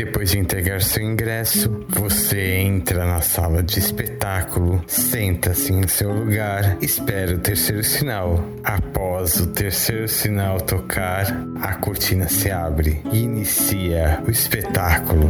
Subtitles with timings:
[0.00, 6.82] Depois de entregar seu ingresso, você entra na sala de espetáculo, senta-se em seu lugar,
[6.82, 8.42] espera o terceiro sinal.
[8.64, 11.26] Após o terceiro sinal tocar,
[11.60, 15.28] a cortina se abre e inicia o espetáculo.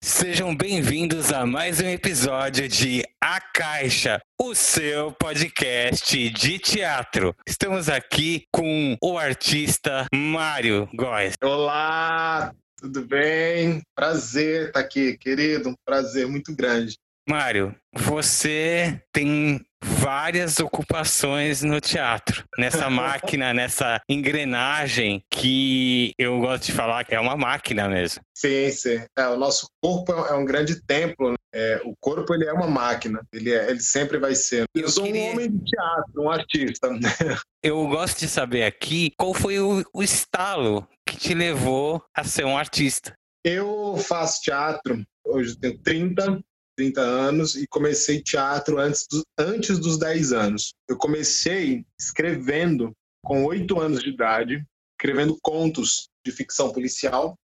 [0.00, 7.34] Sejam bem-vindos a mais um episódio de A Caixa, o seu podcast de teatro.
[7.44, 11.34] Estamos aqui com o artista Mário Góes.
[11.42, 13.82] Olá, tudo bem?
[13.94, 15.70] Prazer estar aqui, querido.
[15.70, 16.96] Um prazer muito grande.
[17.26, 26.72] Mário, você tem várias ocupações no teatro, nessa máquina, nessa engrenagem que eu gosto de
[26.72, 28.22] falar que é uma máquina mesmo.
[28.36, 29.02] Sim, sim.
[29.16, 31.30] É, o nosso corpo é um grande templo.
[31.30, 31.36] Né?
[31.54, 33.22] É, o corpo ele é uma máquina.
[33.32, 34.64] Ele, é, ele sempre vai ser.
[34.74, 35.22] Eu, eu sou queria...
[35.22, 36.88] um homem de teatro, um artista.
[37.62, 42.44] eu gosto de saber aqui qual foi o, o estalo que te levou a ser
[42.44, 43.14] um artista.
[43.44, 45.04] Eu faço teatro.
[45.24, 46.42] Hoje tenho 30,
[46.76, 50.72] 30 anos e comecei teatro antes, do, antes dos 10 anos.
[50.88, 52.92] Eu comecei escrevendo
[53.24, 57.38] com 8 anos de idade, escrevendo contos de ficção policial,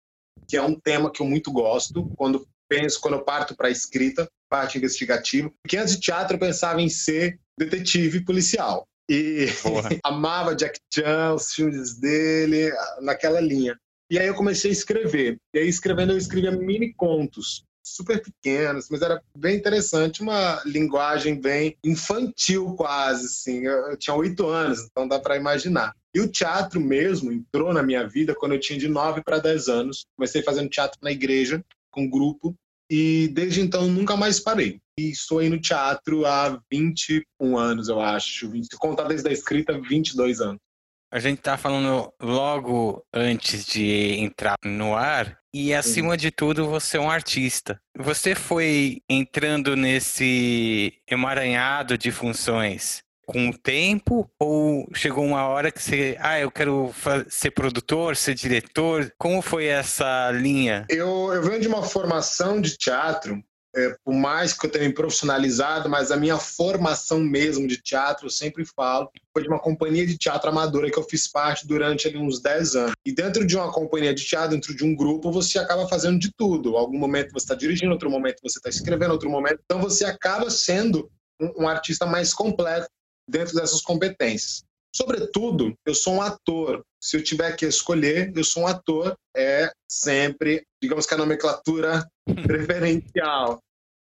[0.48, 3.72] que é um tema que eu muito gosto quando penso, quando eu parto para a
[3.72, 5.52] escrita, parte investigativa.
[5.64, 8.88] Porque antes de teatro eu pensava em ser detetive policial.
[9.10, 9.48] E
[10.04, 13.80] amava Jack Chan, os filmes dele, naquela linha.
[14.10, 15.38] E aí eu comecei a escrever.
[15.54, 21.40] E aí escrevendo eu escrevia mini contos super pequenas, mas era bem interessante, uma linguagem
[21.40, 23.66] bem infantil quase, assim.
[23.66, 25.96] Eu, eu tinha oito anos, então dá para imaginar.
[26.14, 29.68] E o teatro mesmo entrou na minha vida quando eu tinha de nove para dez
[29.68, 30.06] anos.
[30.16, 32.56] Comecei fazendo teatro na igreja, com um grupo,
[32.90, 34.80] e desde então nunca mais parei.
[35.00, 38.52] E estou aí no teatro há 21 anos, eu acho.
[38.64, 40.60] Se contar desde a escrita, 22 anos.
[41.12, 46.18] A gente tá falando logo antes de entrar no ar e acima Sim.
[46.18, 47.80] de tudo você é um artista.
[47.98, 55.82] Você foi entrando nesse emaranhado de funções com o tempo ou chegou uma hora que
[55.82, 56.94] você, ah, eu quero
[57.30, 59.14] ser produtor, ser diretor?
[59.18, 60.86] Como foi essa linha?
[60.90, 63.42] Eu, eu venho de uma formação de teatro
[63.78, 68.26] é, por mais que eu tenha me profissionalizado, mas a minha formação mesmo de teatro,
[68.26, 72.08] eu sempre falo, foi de uma companhia de teatro amadora que eu fiz parte durante
[72.08, 72.94] ali, uns 10 anos.
[73.06, 76.32] E dentro de uma companhia de teatro, dentro de um grupo, você acaba fazendo de
[76.36, 76.76] tudo.
[76.76, 79.60] Algum momento você está dirigindo, outro momento você está escrevendo, outro momento.
[79.64, 81.08] Então você acaba sendo
[81.40, 82.88] um, um artista mais completo
[83.30, 84.64] dentro dessas competências.
[84.96, 86.84] Sobretudo, eu sou um ator.
[87.00, 89.16] Se eu tiver que escolher, eu sou um ator.
[89.36, 92.04] É sempre, digamos que a nomenclatura
[92.44, 93.62] preferencial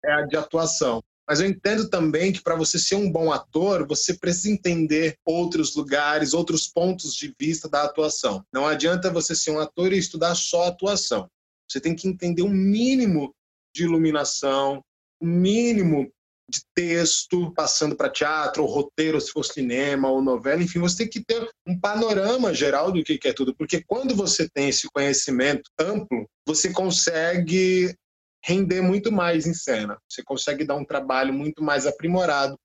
[0.04, 1.02] é de atuação.
[1.28, 5.76] Mas eu entendo também que para você ser um bom ator, você precisa entender outros
[5.76, 8.44] lugares, outros pontos de vista da atuação.
[8.52, 11.30] Não adianta você ser um ator e estudar só atuação.
[11.70, 13.32] Você tem que entender o um mínimo
[13.76, 14.84] de iluminação,
[15.22, 16.12] o um mínimo
[16.50, 21.08] de texto, passando para teatro, ou roteiro, se for cinema ou novela, enfim, você tem
[21.08, 25.70] que ter um panorama geral do que é tudo, porque quando você tem esse conhecimento
[25.80, 27.96] amplo, você consegue
[28.44, 29.98] render muito mais em cena.
[30.08, 32.58] Você consegue dar um trabalho muito mais aprimorado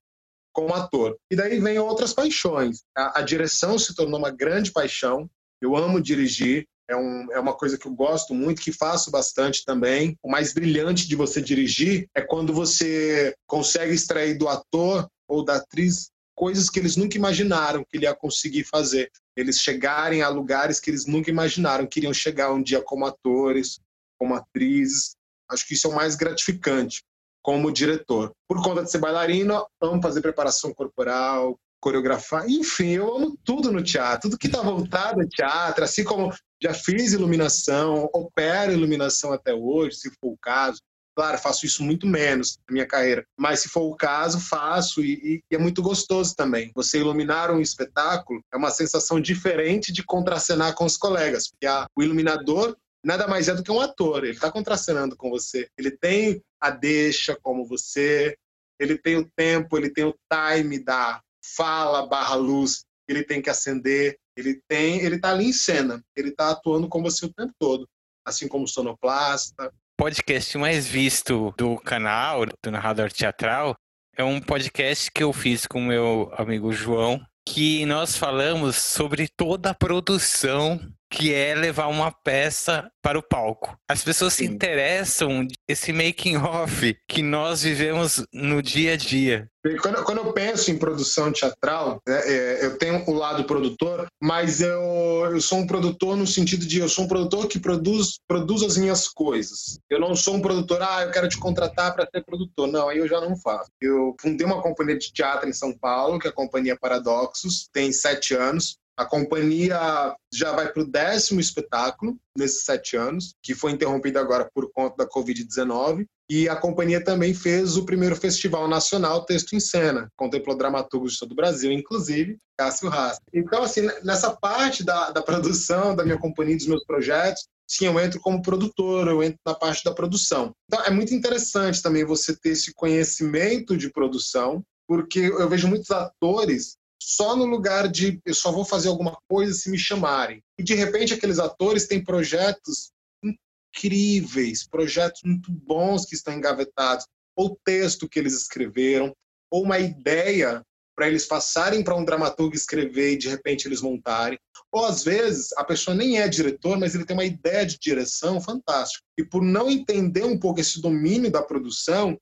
[0.53, 1.17] como ator.
[1.29, 2.83] E daí vem outras paixões.
[2.95, 5.29] A, a direção se tornou uma grande paixão.
[5.61, 6.65] Eu amo dirigir.
[6.87, 10.15] É, um, é, uma coisa que eu gosto muito, que faço bastante também.
[10.23, 15.55] O mais brilhante de você dirigir é quando você consegue extrair do ator ou da
[15.55, 19.09] atriz coisas que eles nunca imaginaram que ele ia conseguir fazer.
[19.35, 23.79] Eles chegarem a lugares que eles nunca imaginaram que iriam chegar um dia como atores,
[24.19, 25.14] como atrizes.
[25.49, 27.03] Acho que isso é o mais gratificante
[27.45, 28.31] como diretor.
[28.47, 33.83] Por conta de ser bailarino, amo fazer preparação corporal, coreografar, enfim, eu amo tudo no
[33.83, 39.53] teatro, tudo que está voltado ao teatro, assim como já fiz iluminação, opero iluminação até
[39.53, 40.81] hoje, se for o caso.
[41.15, 45.43] Claro, faço isso muito menos na minha carreira, mas se for o caso, faço e,
[45.49, 46.71] e, é muito gostoso também.
[46.75, 51.85] Você iluminar um espetáculo é uma sensação diferente de contracenar com os colegas, porque a,
[51.95, 54.23] o iluminador nada mais é do que um ator.
[54.23, 55.69] Ele está contracenando com você.
[55.77, 58.35] Ele tem a deixa como você,
[58.79, 61.21] ele tem o tempo, ele tem o time da
[61.55, 66.29] fala barra luz, ele tem que acender, ele tem, ele está ali em cena, ele
[66.29, 67.87] está atuando com você o tempo todo,
[68.25, 69.71] assim como o sonoplasta.
[69.95, 73.75] Podcast mais visto do canal do Narrador Teatral
[74.17, 79.69] é um podcast que eu fiz com meu amigo João, que nós falamos sobre toda
[79.69, 80.79] a produção
[81.15, 83.77] que é levar uma peça para o palco.
[83.89, 84.47] As pessoas Sim.
[84.47, 89.49] se interessam esse making off que nós vivemos no dia a dia.
[89.81, 94.59] Quando, quando eu penso em produção teatral, né, é, eu tenho o lado produtor, mas
[94.61, 98.61] eu, eu sou um produtor no sentido de eu sou um produtor que produz, produz
[98.61, 99.79] as minhas coisas.
[99.89, 102.67] Eu não sou um produtor, ah, eu quero te contratar para ser produtor.
[102.67, 103.71] Não, aí eu já não faço.
[103.81, 107.91] Eu fundei uma companhia de teatro em São Paulo, que é a Companhia Paradoxos, tem
[107.91, 108.77] sete anos.
[108.97, 114.49] A companhia já vai para o décimo espetáculo nesses sete anos, que foi interrompido agora
[114.53, 116.05] por conta da Covid-19.
[116.29, 121.19] E a companhia também fez o primeiro Festival Nacional Texto em Cena, contemplou dramaturgos de
[121.19, 123.19] todo o Brasil, inclusive Cássio Haas.
[123.33, 127.99] Então, assim, nessa parte da, da produção da minha companhia, dos meus projetos, sim, eu
[127.99, 130.51] entro como produtor, eu entro na parte da produção.
[130.67, 135.91] Então, é muito interessante também você ter esse conhecimento de produção, porque eu vejo muitos
[135.91, 140.41] atores só no lugar de eu só vou fazer alguma coisa se me chamarem.
[140.57, 142.91] E de repente aqueles atores têm projetos
[143.23, 147.05] incríveis, projetos muito bons que estão engavetados,
[147.37, 149.13] ou texto que eles escreveram,
[149.51, 150.63] ou uma ideia
[150.95, 154.39] para eles passarem para um dramaturgo escrever e de repente eles montarem.
[154.71, 158.41] Ou às vezes a pessoa nem é diretor, mas ele tem uma ideia de direção
[158.41, 159.03] fantástica.
[159.15, 162.17] E por não entender um pouco esse domínio da produção,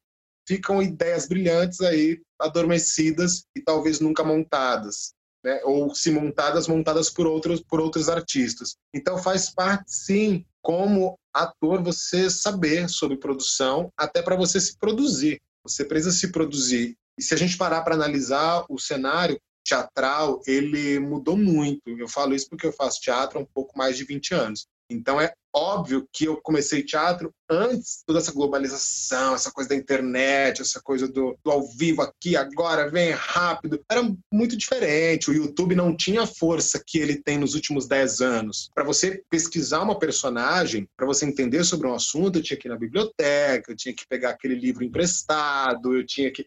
[0.47, 5.13] ficam ideias brilhantes aí adormecidas e talvez nunca montadas.
[5.43, 5.59] Né?
[5.65, 8.77] ou se montadas, montadas por outros, por outros artistas.
[8.95, 15.41] Então faz parte, sim, como ator, você saber sobre produção, até para você se produzir.
[15.61, 16.95] Você precisa se produzir.
[17.17, 21.89] E se a gente parar para analisar o cenário teatral, ele mudou muito.
[21.89, 24.67] Eu falo isso porque eu faço teatro há um pouco mais de 20 anos.
[24.89, 30.61] Então é óbvio que eu comecei teatro antes toda essa globalização, essa coisa da internet,
[30.61, 33.79] essa coisa do, do, ao vivo aqui, agora, vem rápido.
[33.89, 34.01] Era
[34.31, 35.29] muito diferente.
[35.29, 38.69] O YouTube não tinha a força que ele tem nos últimos 10 anos.
[38.73, 42.71] Para você pesquisar uma personagem, para você entender sobre um assunto, eu tinha que ir
[42.71, 46.45] na biblioteca, eu tinha que pegar aquele livro emprestado, eu tinha que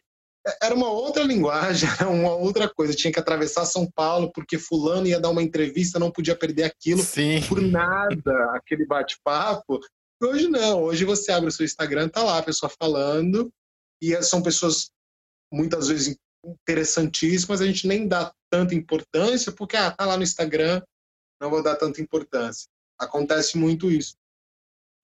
[0.63, 2.95] era uma outra linguagem, era uma outra coisa.
[2.95, 7.03] Tinha que atravessar São Paulo porque fulano ia dar uma entrevista, não podia perder aquilo
[7.03, 7.43] Sim.
[7.49, 9.81] por nada, aquele bate-papo.
[10.23, 13.53] Hoje não, hoje você abre o seu Instagram, tá lá a pessoa falando
[14.01, 14.91] e são pessoas
[15.53, 20.81] muitas vezes interessantíssimas, a gente nem dá tanta importância porque ah, tá lá no Instagram,
[21.41, 22.69] não vou dar tanta importância.
[22.99, 24.17] Acontece muito isso.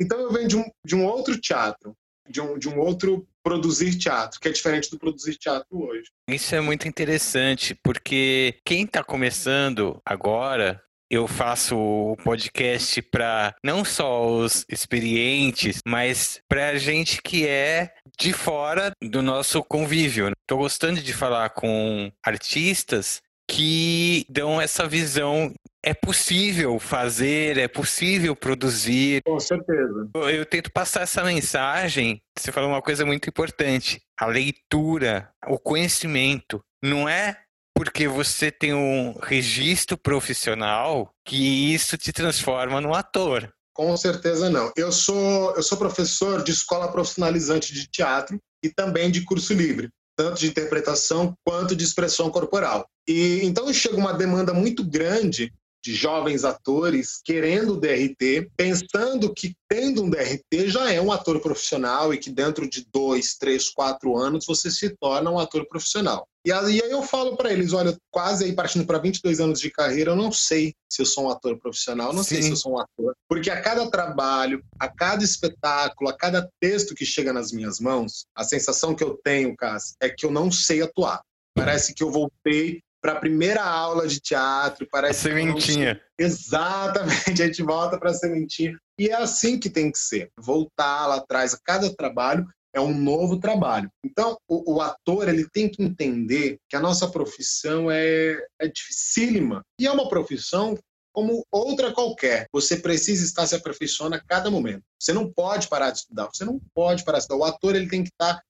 [0.00, 1.94] Então eu venho de um, de um outro teatro,
[2.28, 6.04] de um, de um outro produzir teatro, que é diferente do produzir teatro hoje.
[6.28, 13.84] Isso é muito interessante, porque quem está começando agora eu faço o podcast para não
[13.84, 20.30] só os experientes, mas para a gente que é de fora do nosso convívio.
[20.30, 25.52] Estou gostando de falar com artistas que dão essa visão
[25.84, 29.22] é possível fazer, é possível produzir.
[29.24, 30.08] Com certeza.
[30.14, 32.22] Eu, eu, tento passar essa mensagem.
[32.38, 36.62] Você falou uma coisa muito importante: a leitura, o conhecimento.
[36.82, 37.36] Não é
[37.74, 43.52] porque você tem um registro profissional que isso te transforma num ator.
[43.74, 44.70] Com certeza não.
[44.76, 49.88] Eu sou, eu sou professor de escola profissionalizante de teatro e também de curso livre,
[50.16, 52.86] tanto de interpretação quanto de expressão corporal.
[53.08, 55.52] E então chega uma demanda muito grande
[55.82, 61.40] de jovens atores querendo o DRT, pensando que tendo um DRT já é um ator
[61.40, 66.26] profissional e que dentro de dois, três, quatro anos você se torna um ator profissional.
[66.44, 70.10] E aí eu falo para eles, olha, quase aí partindo para 22 anos de carreira,
[70.10, 72.34] eu não sei se eu sou um ator profissional, não Sim.
[72.34, 76.48] sei se eu sou um ator, porque a cada trabalho, a cada espetáculo, a cada
[76.60, 80.32] texto que chega nas minhas mãos, a sensação que eu tenho, Cass, é que eu
[80.32, 81.22] não sei atuar.
[81.54, 84.86] Parece que eu voltei para a primeira aula de teatro.
[84.90, 86.00] Parece a sementinha.
[86.18, 88.78] Exatamente, a gente volta para a sementinha.
[88.98, 90.30] E é assim que tem que ser.
[90.38, 91.52] Voltar lá atrás.
[91.52, 93.90] A cada trabalho é um novo trabalho.
[94.04, 99.62] Então, o, o, ator ele tem que entender que a nossa profissão é, é dificílima.
[99.78, 100.78] E é uma profissão
[101.12, 102.46] como outra qualquer.
[102.52, 104.82] Você precisa estar se aperfeiçoando a cada momento.
[104.98, 106.28] Você não pode parar de estudar.
[106.32, 107.40] Você não pode parar de estudar.
[107.40, 108.40] O ator ele tem que estar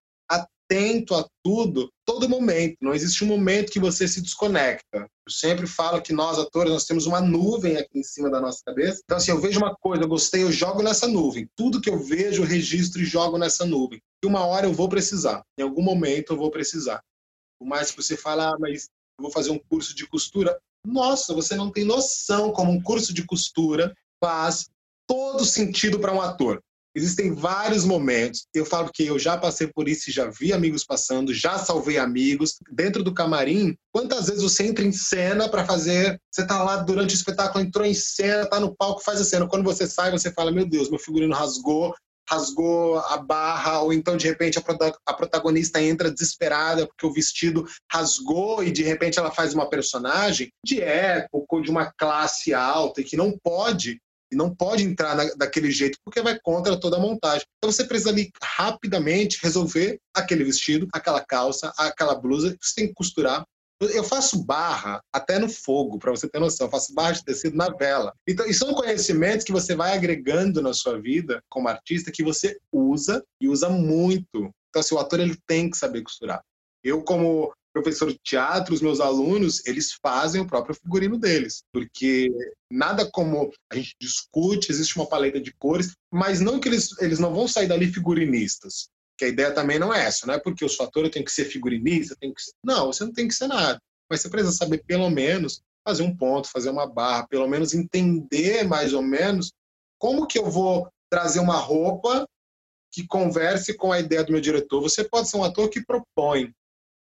[0.70, 2.76] atento a tudo, todo momento.
[2.80, 5.08] Não existe um momento que você se desconecta.
[5.26, 8.60] Eu sempre falo que nós, atores, nós temos uma nuvem aqui em cima da nossa
[8.64, 9.00] cabeça.
[9.04, 11.48] Então, assim, eu vejo uma coisa, eu gostei, eu jogo nessa nuvem.
[11.56, 14.00] Tudo que eu vejo, eu registro e jogo nessa nuvem.
[14.22, 15.42] E uma hora eu vou precisar.
[15.58, 17.02] Em algum momento eu vou precisar.
[17.58, 18.88] Por mais que você fale, ah, mas
[19.18, 20.58] eu vou fazer um curso de costura.
[20.84, 24.68] Nossa, você não tem noção como um curso de costura faz
[25.06, 26.62] todo sentido para um ator.
[26.94, 28.46] Existem vários momentos.
[28.54, 31.98] Eu falo que eu já passei por isso e já vi amigos passando, já salvei
[31.98, 32.58] amigos.
[32.70, 36.20] Dentro do camarim, quantas vezes você entra em cena para fazer.
[36.30, 39.48] Você tá lá durante o espetáculo, entrou em cena, tá no palco, faz a cena.
[39.48, 41.94] Quando você sai, você fala: Meu Deus, meu figurino rasgou,
[42.28, 48.62] rasgou a barra, ou então de repente a protagonista entra desesperada porque o vestido rasgou
[48.62, 53.04] e de repente ela faz uma personagem de época ou de uma classe alta e
[53.04, 54.00] que não pode
[54.32, 57.46] e não pode entrar na, daquele jeito porque vai contra toda a montagem.
[57.58, 62.94] Então você precisa ali rapidamente resolver aquele vestido, aquela calça, aquela blusa, você tem que
[62.94, 63.44] costurar.
[63.80, 66.68] Eu faço barra até no fogo, para você ter noção.
[66.68, 68.12] Eu faço barra de tecido na vela.
[68.28, 72.56] Então, e são conhecimentos que você vai agregando na sua vida como artista que você
[72.72, 74.50] usa e usa muito.
[74.68, 76.40] Então, assim, o ator ele tem que saber costurar.
[76.84, 82.30] Eu, como professor de teatro, os meus alunos, eles fazem o próprio figurino deles, porque
[82.70, 87.18] nada como a gente discute, existe uma paleta de cores, mas não que eles, eles
[87.18, 88.88] não vão sair dali figurinistas,
[89.18, 91.24] que a ideia também não é essa, não é porque eu sou ator, eu tenho
[91.24, 92.52] que ser figurinista, tenho que ser...
[92.64, 96.14] não, você não tem que ser nada, mas você precisa saber pelo menos fazer um
[96.14, 99.52] ponto, fazer uma barra, pelo menos entender mais ou menos
[99.98, 102.26] como que eu vou trazer uma roupa
[102.92, 104.80] que converse com a ideia do meu diretor.
[104.82, 106.52] Você pode ser um ator que propõe,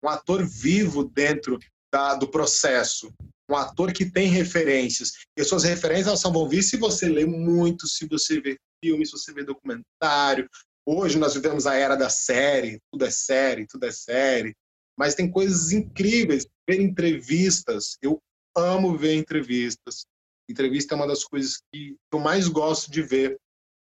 [0.03, 1.57] um ator vivo dentro
[1.91, 3.13] da, do processo,
[3.49, 5.13] um ator que tem referências.
[5.37, 9.05] E as suas referências só vão vir se você lê muito, se você vê filme,
[9.05, 10.49] se você vê documentário.
[10.85, 14.53] Hoje nós vivemos a era da série, tudo é série, tudo é série.
[14.97, 16.45] Mas tem coisas incríveis.
[16.67, 18.19] Ver entrevistas, eu
[18.55, 20.05] amo ver entrevistas.
[20.49, 23.37] Entrevista é uma das coisas que eu mais gosto de ver.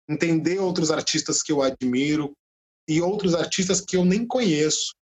[0.09, 2.33] Entender outros artistas que eu admiro
[2.89, 4.95] e outros artistas que eu nem conheço.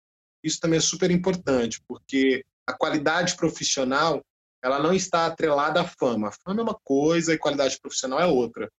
[0.42, 4.22] Isso também é super importante, porque a qualidade profissional
[4.62, 6.28] ela não está atrelada à fama.
[6.28, 8.70] A fama é uma coisa e qualidade profissional é outra.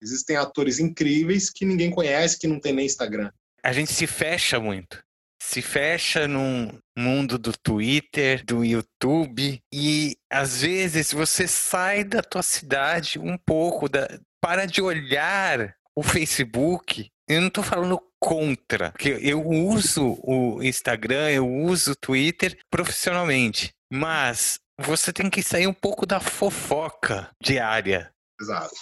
[0.00, 3.30] Existem atores incríveis que ninguém conhece, que não tem nem Instagram.
[3.62, 5.02] A gente se fecha muito.
[5.40, 12.42] Se fecha num mundo do Twitter, do YouTube e às vezes você sai da tua
[12.42, 14.08] cidade um pouco, da,
[14.40, 17.08] para de olhar o Facebook.
[17.28, 23.72] Eu não estou falando contra, porque eu uso o Instagram, eu uso o Twitter profissionalmente,
[23.92, 28.12] mas você tem que sair um pouco da fofoca diária.
[28.40, 28.74] Exato.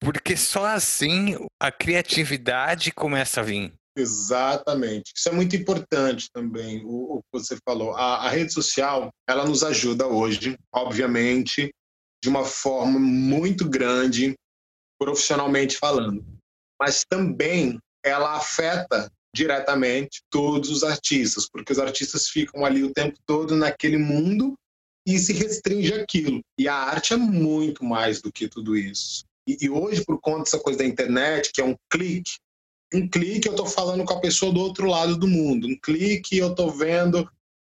[0.00, 3.74] Porque só assim a criatividade começa a vir.
[3.98, 5.12] Exatamente.
[5.16, 7.92] Isso é muito importante também, o, o que você falou.
[7.96, 11.72] A, a, rede social, ela nos ajuda hoje, obviamente,
[12.22, 14.34] de uma forma muito grande,
[15.00, 16.24] profissionalmente falando.
[16.80, 23.18] Mas também ela afeta diretamente todos os artistas, porque os artistas ficam ali o tempo
[23.26, 24.54] todo naquele mundo
[25.06, 26.40] e se restringe aquilo.
[26.58, 29.24] E a arte é muito mais do que tudo isso.
[29.46, 32.32] E, e hoje, por conta dessa coisa da internet, que é um clique,
[32.94, 36.38] um clique eu estou falando com a pessoa do outro lado do mundo, um clique
[36.38, 37.28] eu estou vendo,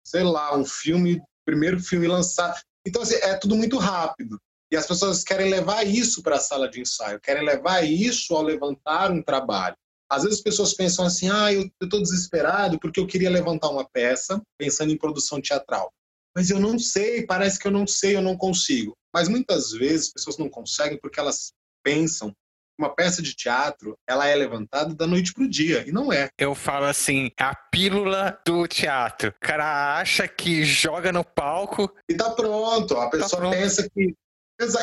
[0.05, 2.61] sei lá, um filme, primeiro filme lançado.
[2.85, 4.39] Então, assim, é tudo muito rápido.
[4.71, 8.43] E as pessoas querem levar isso para a sala de ensaio, querem levar isso ao
[8.43, 9.75] levantar um trabalho.
[10.09, 13.87] Às vezes as pessoas pensam assim, ah, eu estou desesperado porque eu queria levantar uma
[13.87, 15.91] peça pensando em produção teatral.
[16.35, 18.93] Mas eu não sei, parece que eu não sei, eu não consigo.
[19.13, 21.51] Mas muitas vezes as pessoas não conseguem porque elas
[21.83, 22.31] pensam
[22.79, 26.29] uma peça de teatro, ela é levantada da noite pro dia, e não é.
[26.37, 29.29] Eu falo assim, a pílula do teatro.
[29.29, 31.91] O cara acha que joga no palco...
[32.07, 34.13] E tá pronto, a tá pessoa tá pensa que...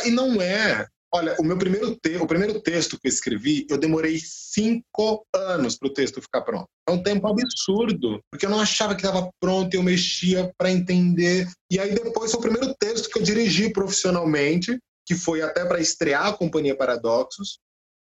[0.05, 0.89] E não é.
[1.15, 2.17] Olha, o meu primeiro, te...
[2.17, 6.67] o primeiro texto que eu escrevi, eu demorei cinco anos para o texto ficar pronto.
[6.89, 11.47] É um tempo absurdo, porque eu não achava que estava pronto, eu mexia para entender.
[11.71, 15.81] E aí depois foi o primeiro texto que eu dirigi profissionalmente, que foi até para
[15.81, 17.61] estrear a Companhia Paradoxos,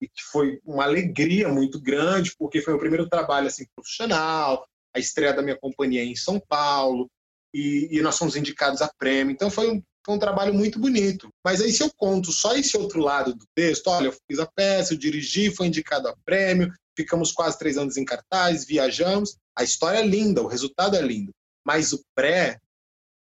[0.02, 4.98] e que foi uma alegria muito grande, porque foi o primeiro trabalho assim profissional, a
[4.98, 7.08] estreia da minha companhia em São Paulo,
[7.54, 9.32] e, e nós fomos indicados a prêmio.
[9.32, 11.28] Então foi um, foi um trabalho muito bonito.
[11.44, 14.46] Mas aí, se eu conto só esse outro lado do texto, olha, eu fiz a
[14.46, 19.36] peça, eu dirigi, foi indicado a prêmio, ficamos quase três anos em cartaz, viajamos.
[19.56, 21.32] A história é linda, o resultado é lindo.
[21.64, 22.58] Mas o pré,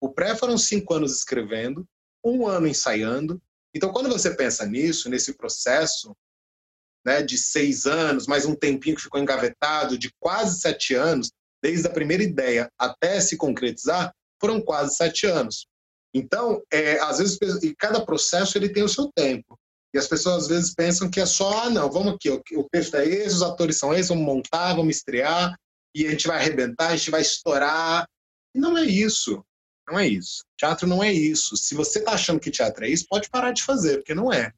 [0.01, 1.85] o pré foram cinco anos escrevendo,
[2.23, 3.41] um ano ensaiando.
[3.75, 6.15] Então, quando você pensa nisso, nesse processo
[7.05, 11.31] né, de seis anos, mais um tempinho que ficou engavetado, de quase sete anos,
[11.61, 15.67] desde a primeira ideia até se concretizar, foram quase sete anos.
[16.13, 19.57] Então, é, às vezes, e cada processo ele tem o seu tempo.
[19.93, 22.67] E as pessoas às vezes pensam que é só, ah, não, vamos aqui, o, o
[22.71, 25.55] texto é esse, os atores são esses, vamos montar, vamos estrear,
[25.95, 28.05] e a gente vai arrebentar, a gente vai estourar.
[28.53, 29.43] E não é isso.
[29.89, 30.43] Não é isso.
[30.57, 31.57] Teatro não é isso.
[31.57, 34.51] Se você está achando que teatro é isso, pode parar de fazer, porque não é.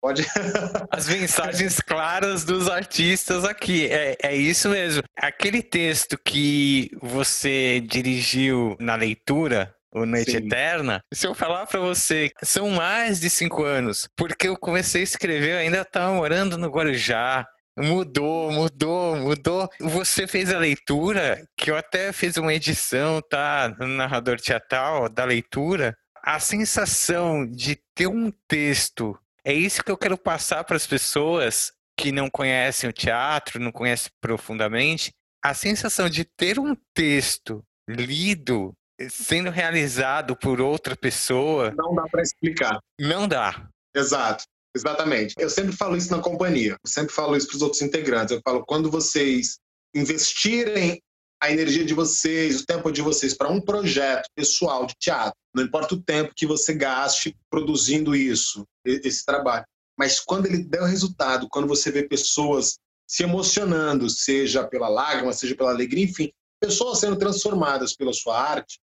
[0.00, 0.22] Pode.
[0.92, 3.86] As mensagens claras dos artistas aqui.
[3.86, 5.02] É, é isso mesmo.
[5.16, 10.36] Aquele texto que você dirigiu na leitura, o Noite Sim.
[10.38, 15.04] Eterna, se eu falar para você, são mais de cinco anos, porque eu comecei a
[15.04, 17.46] escrever, eu ainda estava morando no Guarujá,
[17.80, 19.68] Mudou, mudou, mudou.
[19.78, 23.72] Você fez a leitura, que eu até fiz uma edição, tá?
[23.78, 25.96] No narrador teatral da leitura.
[26.20, 31.72] A sensação de ter um texto, é isso que eu quero passar para as pessoas
[31.96, 35.12] que não conhecem o teatro, não conhecem profundamente.
[35.42, 38.74] A sensação de ter um texto lido,
[39.08, 41.72] sendo realizado por outra pessoa.
[41.76, 42.80] Não dá para explicar.
[43.00, 43.68] Não dá.
[43.94, 44.44] Exato.
[44.74, 45.34] Exatamente.
[45.38, 48.32] Eu sempre falo isso na companhia, eu sempre falo isso para os outros integrantes.
[48.32, 49.58] Eu falo, quando vocês
[49.94, 51.02] investirem
[51.40, 55.64] a energia de vocês, o tempo de vocês para um projeto pessoal de teatro, não
[55.64, 59.64] importa o tempo que você gaste produzindo isso, esse trabalho,
[59.98, 62.78] mas quando ele der o resultado, quando você vê pessoas
[63.08, 68.78] se emocionando, seja pela lágrima, seja pela alegria, enfim, pessoas sendo transformadas pela sua arte,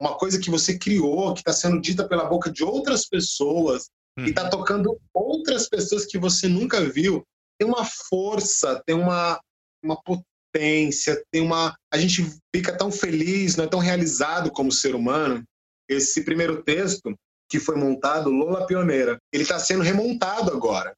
[0.00, 4.24] uma coisa que você criou, que está sendo dita pela boca de outras pessoas, uhum.
[4.24, 7.22] e está tocando outras pessoas que você nunca viu,
[7.58, 9.38] tem uma força, tem uma,
[9.84, 11.76] uma potência, tem uma.
[11.92, 15.44] A gente fica tão feliz, não é tão realizado como ser humano.
[15.86, 17.14] Esse primeiro texto
[17.50, 20.94] que foi montado, Lola Pioneira, ele está sendo remontado agora.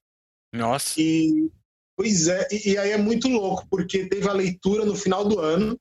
[0.55, 1.01] Nossa.
[1.01, 1.51] E
[1.97, 5.41] pois é, e, e aí é muito louco porque teve a leitura no final do
[5.41, 5.77] ano,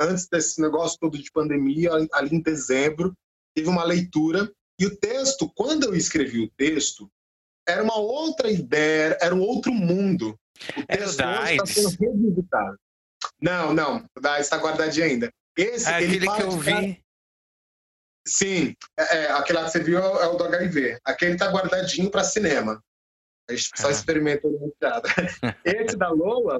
[0.00, 3.14] antes desse negócio todo de pandemia, ali em dezembro,
[3.54, 7.10] teve uma leitura e o texto, quando eu escrevi o texto,
[7.66, 10.38] era uma outra ideia, era um outro mundo.
[10.76, 12.78] O é texto é está sendo revisitado.
[13.40, 15.32] Não, não, o está guardadinho ainda.
[15.56, 17.04] Esse, é aquele que eu vi.
[18.26, 20.98] Sim, é, é, aquele lá que você viu é o do HIV.
[21.04, 22.82] Aquele está guardadinho para cinema.
[23.48, 23.90] A gente só ah.
[23.90, 24.74] experimenta o
[25.64, 26.58] Esse da Lola,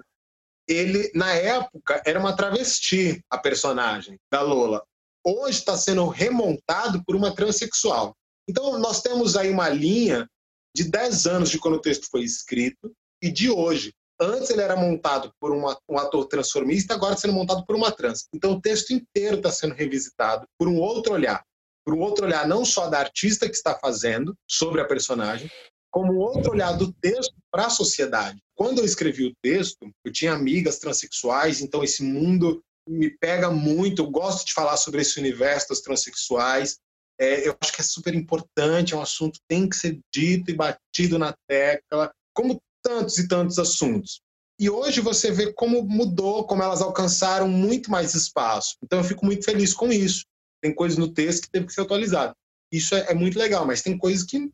[0.69, 4.83] ele, na época, era uma travesti, a personagem da Lola
[5.25, 8.15] hoje está sendo remontado por uma transexual.
[8.49, 10.29] Então, nós temos aí uma linha
[10.77, 12.93] de 10 anos de quando o texto foi escrito
[13.23, 13.95] e de hoje.
[14.21, 18.29] Antes ele era montado por uma, um ator transformista, agora sendo montado por uma trans.
[18.35, 21.43] Então, o texto inteiro está sendo revisitado por um outro olhar.
[21.85, 25.51] Por um outro olhar não só da artista que está fazendo sobre a personagem,
[25.95, 28.43] como outro olhar do texto para a sociedade.
[28.57, 34.03] Quando eu escrevi o texto, eu tinha amigas transexuais, então esse mundo me pega muito.
[34.03, 36.79] Eu gosto de falar sobre esse universo das transexuais.
[37.17, 40.51] É, eu acho que é super importante, é um assunto que tem que ser dito
[40.51, 44.21] e batido na tecla, como tantos e tantos assuntos.
[44.59, 48.75] E hoje você vê como mudou, como elas alcançaram muito mais espaço.
[48.83, 50.25] Então eu fico muito feliz com isso.
[50.61, 52.35] Tem coisas no texto que teve que ser atualizado.
[52.73, 54.51] Isso é, é muito legal, mas tem coisas que,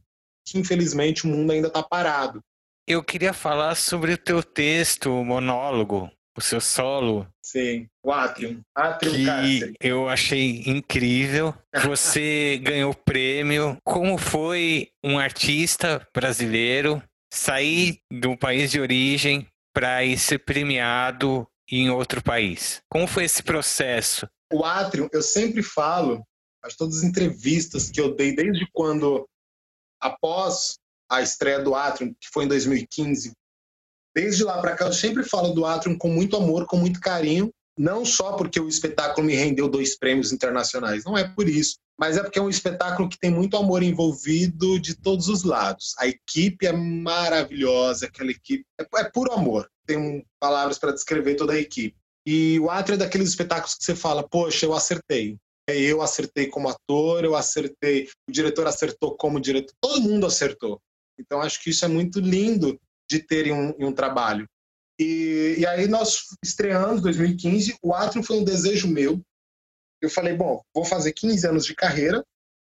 [0.51, 2.43] que infelizmente o mundo ainda está parado.
[2.87, 7.27] Eu queria falar sobre o teu texto, o monólogo, o seu solo.
[7.45, 8.61] Sim, o Atrium.
[8.75, 11.55] Atrium que eu achei incrível.
[11.87, 13.79] Você ganhou prêmio.
[13.85, 21.91] Como foi um artista brasileiro sair do país de origem para ir ser premiado em
[21.91, 22.83] outro país?
[22.91, 24.29] Como foi esse processo?
[24.53, 26.25] O Atrium, eu sempre falo,
[26.65, 29.29] as todas as entrevistas que eu dei desde quando
[30.01, 30.79] após
[31.11, 33.33] a estreia do Atrium, que foi em 2015,
[34.15, 37.53] Desde lá para cá, eu sempre falo do Atrium com muito amor, com muito carinho,
[37.79, 42.17] não só porque o espetáculo me rendeu dois prêmios internacionais, não é por isso, mas
[42.17, 45.95] é porque é um espetáculo que tem muito amor envolvido de todos os lados.
[45.99, 49.71] A equipe é maravilhosa, aquela equipe é, é puro amor.
[49.87, 51.97] Tem palavras para descrever toda a equipe.
[52.27, 55.39] E o Atrio é daqueles espetáculos que você fala, poxa, eu acertei.
[55.79, 60.81] Eu acertei como ator, eu acertei, o diretor acertou como diretor, todo mundo acertou.
[61.19, 62.79] Então acho que isso é muito lindo
[63.09, 64.47] de terem um, um trabalho.
[64.99, 69.21] E, e, aí nós estreamos 2015, o Atrium foi um desejo meu.
[70.01, 72.23] Eu falei, bom, vou fazer 15 anos de carreira,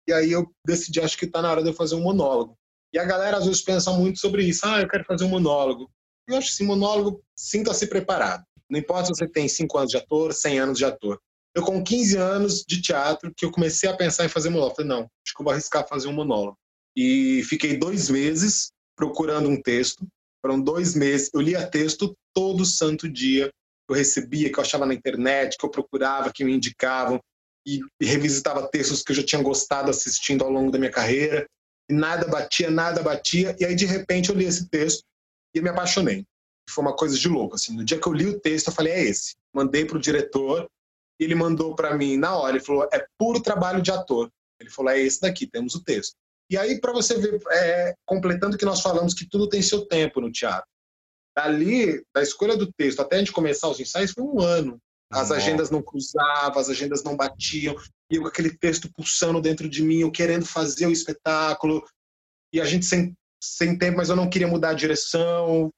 [0.07, 2.55] e aí eu decidi, acho que está na hora de eu fazer um monólogo.
[2.93, 5.89] E a galera às vezes pensa muito sobre isso, ah, eu quero fazer um monólogo.
[6.27, 8.43] Eu acho que sim, monólogo, sinta-se preparado.
[8.69, 11.19] Não importa se você tem 5 anos de ator, 100 anos de ator.
[11.55, 14.75] Eu com 15 anos de teatro, que eu comecei a pensar em fazer monólogo.
[14.75, 16.57] Falei, não, acho que eu vou arriscar fazer um monólogo.
[16.95, 20.05] E fiquei dois meses procurando um texto,
[20.41, 21.29] foram dois meses.
[21.33, 23.51] Eu lia texto todo santo dia.
[23.89, 27.19] Eu recebia, que eu achava na internet, que eu procurava, que me indicavam.
[27.67, 31.47] E, e revisitava textos que eu já tinha gostado assistindo ao longo da minha carreira.
[31.89, 33.55] E nada batia, nada batia.
[33.59, 35.03] E aí, de repente, eu li esse texto
[35.53, 36.25] e me apaixonei.
[36.69, 37.55] Foi uma coisa de louco.
[37.55, 37.75] Assim.
[37.75, 39.35] No dia que eu li o texto, eu falei: é esse.
[39.53, 40.69] Mandei para o diretor.
[41.19, 42.55] Ele mandou para mim na hora.
[42.55, 44.31] Ele falou: é puro trabalho de ator.
[44.59, 46.15] Ele falou: é esse daqui, temos o texto.
[46.49, 50.19] E aí, para você ver, é, completando que nós falamos que tudo tem seu tempo
[50.19, 50.67] no teatro.
[51.37, 54.79] Dali, da escolha do texto até a gente começar os ensaios, foi um ano.
[55.11, 55.35] As Nossa.
[55.35, 57.75] agendas não cruzavam, as agendas não batiam,
[58.11, 61.83] e eu com aquele texto pulsando dentro de mim, eu querendo fazer o espetáculo,
[62.53, 65.71] e a gente sem, sem tempo, mas eu não queria mudar a direção.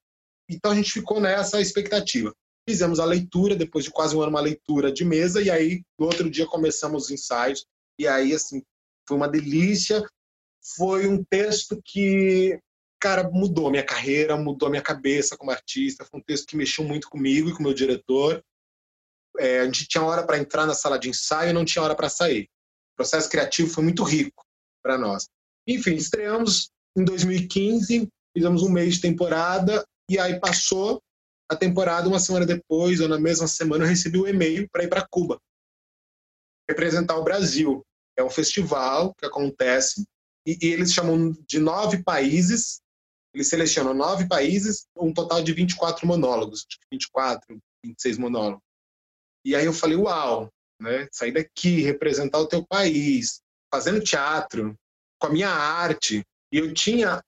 [0.50, 2.34] Então a gente ficou nessa expectativa.
[2.68, 6.06] Fizemos a leitura, depois de quase um ano, uma leitura de mesa, e aí no
[6.06, 7.66] outro dia começamos os ensaios,
[7.98, 8.64] e aí, assim,
[9.08, 10.04] foi uma delícia.
[10.76, 12.60] Foi um texto que,
[13.00, 16.06] cara, mudou minha carreira, mudou minha cabeça como artista.
[16.06, 18.44] Foi um texto que mexeu muito comigo e com o meu diretor.
[19.40, 21.96] É, a gente tinha hora para entrar na sala de ensaio e não tinha hora
[21.96, 22.44] para sair.
[22.94, 24.44] O processo criativo foi muito rico
[24.84, 25.28] para nós.
[25.68, 31.02] Enfim, estreamos em 2015, fizemos um mês de temporada e aí passou
[31.52, 34.88] a temporada, uma semana depois, ou na mesma semana, eu recebi um e-mail para ir
[34.88, 35.38] para Cuba
[36.70, 37.86] representar o Brasil.
[38.18, 40.06] É um festival que acontece
[40.48, 42.80] e, e eles chamam de nove países.
[43.34, 48.64] Eles selecionam nove países, um total de 24 monólogos, 24, 26 monólogos.
[49.46, 51.08] E aí eu falei, uau, né?
[51.12, 53.42] Sair daqui, representar o teu país,
[53.74, 54.74] fazendo teatro,
[55.20, 56.24] com a minha arte.
[56.52, 57.22] E eu tinha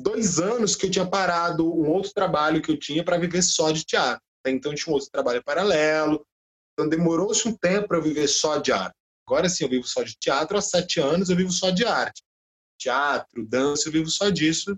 [0.00, 3.70] dois anos que eu tinha parado um outro trabalho que eu tinha para viver só
[3.70, 4.22] de teatro.
[4.46, 6.24] Então eu tinha um outro trabalho paralelo.
[6.72, 8.94] Então demorou-se um tempo para eu viver só de arte.
[9.26, 10.56] Agora sim, eu vivo só de teatro.
[10.56, 12.22] Há sete anos eu vivo só de arte.
[12.78, 14.76] Teatro, dança, eu vivo só disso.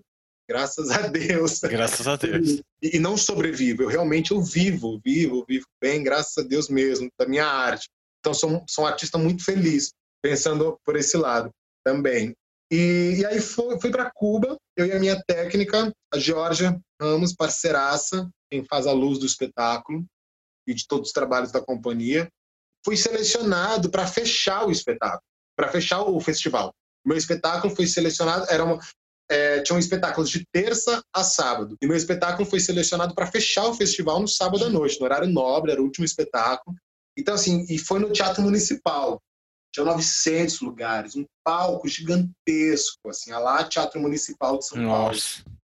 [0.48, 1.60] Graças a Deus.
[1.60, 2.60] Graças a Deus.
[2.82, 3.82] E, e não sobrevivo.
[3.82, 7.88] Eu realmente eu vivo, vivo, vivo bem, graças a Deus mesmo, da minha arte.
[8.20, 11.50] Então sou, sou um artista muito feliz, pensando por esse lado
[11.84, 12.34] também.
[12.72, 17.34] E, e aí fui, fui para Cuba, eu e a minha técnica, a Georgia Ramos,
[17.34, 20.02] parceiraça, quem faz a luz do espetáculo
[20.66, 22.26] e de todos os trabalhos da companhia.
[22.82, 25.22] Fui selecionado para fechar o espetáculo,
[25.54, 26.72] para fechar o festival.
[27.04, 28.78] Meu espetáculo foi selecionado, era uma,
[29.30, 31.76] é, tinham espetáculos de terça a sábado.
[31.82, 35.28] E meu espetáculo foi selecionado para fechar o festival no sábado à noite, no horário
[35.28, 36.74] nobre, era o último espetáculo.
[37.18, 39.20] Então, assim, e foi no Teatro Municipal
[39.72, 45.42] tinha 900 lugares, um palco gigantesco, assim, a lá Teatro Municipal de São Nossa.
[45.44, 45.58] Paulo.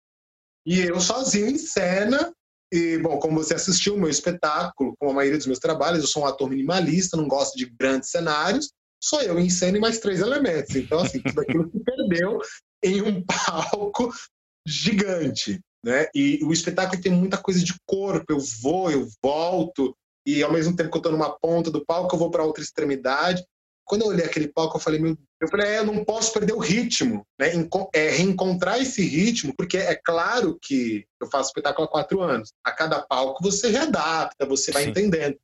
[0.65, 2.33] E eu sozinho em cena,
[2.71, 6.07] e, bom, como você assistiu o meu espetáculo, como a maioria dos meus trabalhos, eu
[6.07, 9.99] sou um ator minimalista, não gosto de grandes cenários, sou eu em cena e mais
[9.99, 10.75] três elementos.
[10.75, 12.39] Então, assim, tudo aquilo se perdeu
[12.83, 14.11] em um palco
[14.65, 16.07] gigante, né?
[16.13, 20.75] E o espetáculo tem muita coisa de corpo, eu vou, eu volto, e ao mesmo
[20.75, 23.45] tempo que eu estou numa ponta do palco, eu vou para outra extremidade
[23.87, 26.53] quando eu olhei aquele palco, eu falei, meu, eu falei, é, eu não posso perder
[26.53, 27.47] o ritmo, né?
[27.93, 32.51] É reencontrar esse ritmo, porque é claro que eu faço espetáculo há quatro anos.
[32.65, 34.89] A cada palco você readapta, você vai Sim.
[34.89, 35.37] entendendo.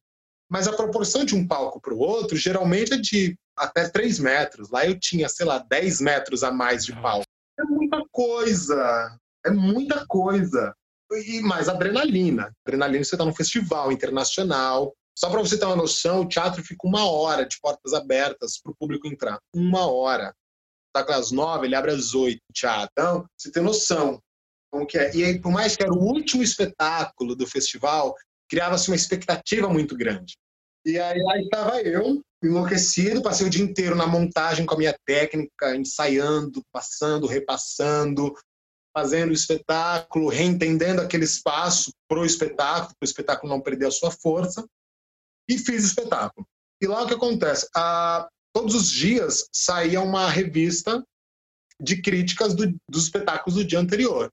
[0.51, 4.69] Mas a proporção de um palco para o outro geralmente é de até três metros.
[4.69, 7.25] Lá eu tinha, sei lá, dez metros a mais de palco.
[7.57, 10.75] É muita coisa, é muita coisa.
[11.11, 12.51] E mais adrenalina.
[12.65, 16.87] Adrenalina, você está num festival internacional, só para você ter uma noção, o teatro fica
[16.87, 19.39] uma hora de portas abertas para o público entrar.
[19.53, 20.33] Uma hora.
[20.93, 22.91] Tá às nove, ele abre às oito, teatro.
[22.91, 24.21] Então, você tem noção
[24.71, 25.15] como que é.
[25.15, 28.15] E aí, por mais que era o último espetáculo do festival,
[28.49, 30.35] criava-se uma expectativa muito grande.
[30.83, 34.95] E aí, aí estava eu, enlouquecido, passei o dia inteiro na montagem com a minha
[35.05, 38.33] técnica, ensaiando, passando, repassando,
[38.95, 43.91] fazendo o espetáculo, reentendendo aquele espaço para o espetáculo, para o espetáculo não perder a
[43.91, 44.65] sua força
[45.47, 46.47] e fiz espetáculo.
[46.81, 47.67] E lá o que acontece?
[48.53, 51.03] Todos os dias saía uma revista
[51.79, 54.31] de críticas do, dos espetáculos do dia anterior.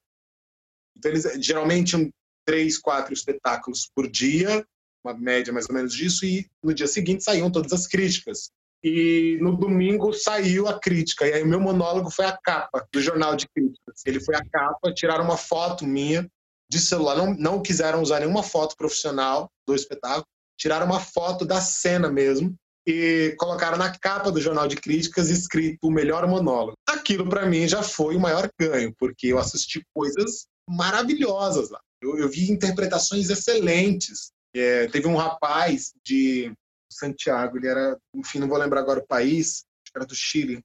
[0.96, 2.10] Então, eles geralmente tinham
[2.44, 4.64] três, quatro espetáculos por dia,
[5.04, 8.50] uma média mais ou menos disso, e no dia seguinte saíam todas as críticas.
[8.82, 13.36] E no domingo saiu a crítica, e aí meu monólogo foi a capa do jornal
[13.36, 14.02] de críticas.
[14.06, 16.28] Ele foi a capa, tiraram uma foto minha
[16.68, 20.26] de celular, não, não quiseram usar nenhuma foto profissional do espetáculo,
[20.60, 22.54] tiraram uma foto da cena mesmo
[22.86, 26.76] e colocaram na capa do jornal de críticas escrito o melhor monólogo.
[26.86, 31.80] Aquilo para mim já foi o maior ganho, porque eu assisti coisas maravilhosas lá.
[32.02, 34.32] Eu, eu vi interpretações excelentes.
[34.54, 36.52] É, teve um rapaz de
[36.92, 40.60] Santiago, ele era, enfim, não vou lembrar agora o país, era do Chile,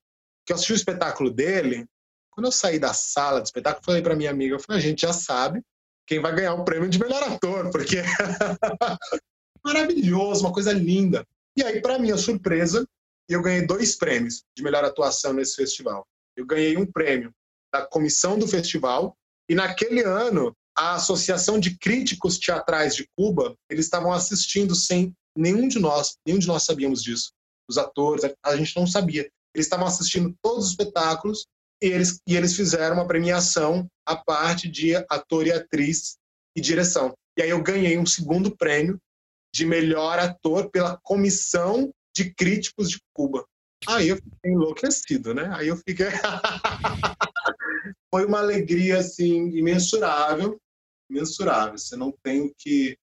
[0.45, 1.85] que eu assisti o espetáculo dele.
[2.31, 5.01] Quando eu saí da sala do espetáculo, falei para minha amiga, eu falei, a gente
[5.03, 5.61] já sabe
[6.07, 7.97] quem vai ganhar o prêmio de melhor ator, porque
[9.65, 11.25] maravilhoso, uma coisa linda.
[11.57, 12.85] E aí, para minha surpresa,
[13.27, 16.05] eu ganhei dois prêmios de melhor atuação nesse festival.
[16.37, 17.31] Eu ganhei um prêmio
[17.73, 19.17] da comissão do festival
[19.49, 25.67] e naquele ano a Associação de Críticos Teatrais de Cuba, eles estavam assistindo sem nenhum
[25.67, 27.31] de nós, nenhum de nós sabíamos disso.
[27.67, 29.27] Os atores, a gente não sabia.
[29.53, 31.47] Eles estavam assistindo todos os espetáculos
[31.81, 36.17] E eles, e eles fizeram uma premiação à parte de ator e atriz
[36.55, 37.13] e direção.
[37.37, 38.99] E aí eu ganhei um segundo prêmio
[39.55, 43.47] de melhor ator pela Comissão de Críticos de Cuba.
[43.87, 45.49] Aí eu fiquei enlouquecido, né?
[45.55, 46.07] Aí eu fiquei.
[48.13, 50.59] Foi uma alegria, assim, imensurável.
[51.09, 51.77] Imensurável.
[51.77, 52.97] Você não tem o que,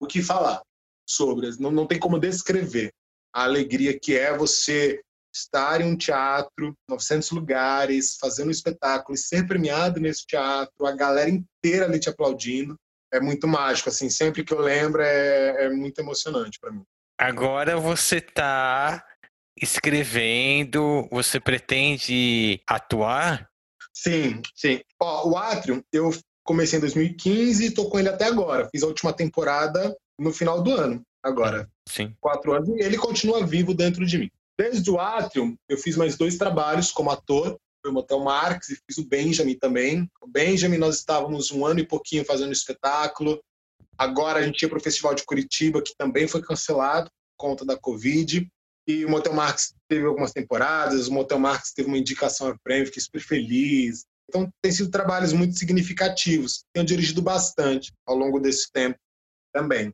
[0.00, 0.60] o que falar
[1.08, 2.92] sobre, não, não tem como descrever
[3.32, 5.00] a alegria que é você
[5.32, 10.92] estar em um teatro, 900 lugares, fazendo um espetáculo e ser premiado nesse teatro, a
[10.92, 12.76] galera inteira ali te aplaudindo
[13.14, 16.82] é muito mágico, assim, sempre que eu lembro é, é muito emocionante para mim.
[17.16, 19.06] Agora você está
[19.56, 23.48] escrevendo, você pretende atuar?
[23.92, 24.80] Sim, sim.
[25.00, 26.10] Ó, o Atrium, eu
[26.42, 28.68] comecei em 2015 e tô com ele até agora.
[28.68, 31.70] Fiz a última temporada no final do ano, agora.
[31.88, 32.16] Sim.
[32.20, 32.68] Quatro anos.
[32.70, 34.30] E ele continua vivo dentro de mim.
[34.58, 37.56] Desde o Atrium, eu fiz mais dois trabalhos como ator
[37.88, 40.10] o Motel Marx e fiz o Benjamin também.
[40.20, 43.42] O Benjamin nós estávamos um ano e pouquinho fazendo espetáculo.
[43.96, 47.64] Agora a gente ia para o Festival de Curitiba, que também foi cancelado por conta
[47.64, 48.48] da Covid.
[48.86, 52.86] E o Motel Marx teve algumas temporadas, o Motel Marx teve uma indicação a prêmio,
[52.86, 54.04] fiquei super feliz.
[54.28, 56.64] Então, tem sido trabalhos muito significativos.
[56.72, 58.98] Tenho dirigido bastante ao longo desse tempo
[59.52, 59.92] também.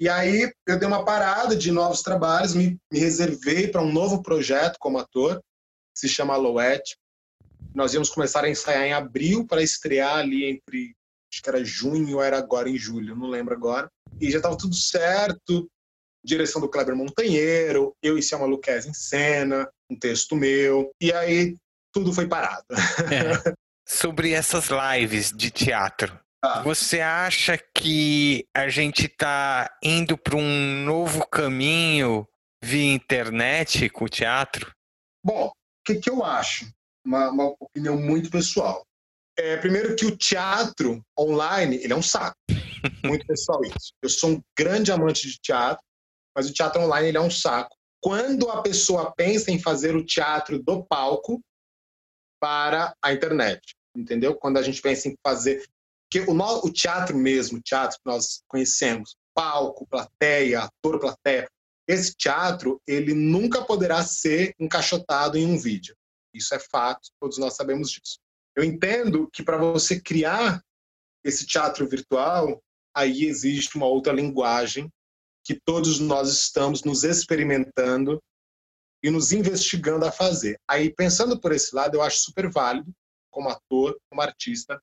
[0.00, 4.22] E aí, eu dei uma parada de novos trabalhos, me, me reservei para um novo
[4.22, 5.40] projeto como ator,
[5.92, 6.96] que se chama Aloete.
[7.78, 10.96] Nós íamos começar a ensaiar em abril para estrear ali entre,
[11.32, 13.88] acho que era junho ou era agora em julho, não lembro agora.
[14.20, 15.70] E já estava tudo certo,
[16.24, 21.54] direção do Kleber Montanheiro, eu e Selma Luquez em cena, um texto meu, e aí
[21.94, 22.66] tudo foi parado.
[23.14, 23.54] É.
[23.86, 26.62] Sobre essas lives de teatro, ah.
[26.62, 32.26] Você acha que a gente está indo para um novo caminho
[32.62, 34.72] via internet com o teatro?
[35.24, 35.52] Bom, o
[35.84, 36.66] que, que eu acho?
[37.08, 38.86] Uma, uma opinião muito pessoal.
[39.36, 42.36] É, primeiro que o teatro online, ele é um saco.
[43.04, 43.92] Muito pessoal isso.
[44.00, 45.82] Eu sou um grande amante de teatro,
[46.34, 47.76] mas o teatro online ele é um saco.
[48.00, 51.40] Quando a pessoa pensa em fazer o teatro do palco
[52.40, 54.34] para a internet, entendeu?
[54.36, 55.64] Quando a gente pensa em fazer
[56.10, 61.48] que o, o teatro mesmo, o teatro que nós conhecemos, palco, plateia, ator, plateia,
[61.86, 65.96] esse teatro ele nunca poderá ser encaixotado em um vídeo.
[66.38, 68.18] Isso é fato, todos nós sabemos disso.
[68.56, 70.62] Eu entendo que para você criar
[71.24, 72.62] esse teatro virtual,
[72.94, 74.90] aí existe uma outra linguagem
[75.44, 78.22] que todos nós estamos nos experimentando
[79.02, 80.60] e nos investigando a fazer.
[80.68, 82.92] Aí, pensando por esse lado, eu acho super válido,
[83.30, 84.80] como ator, como artista,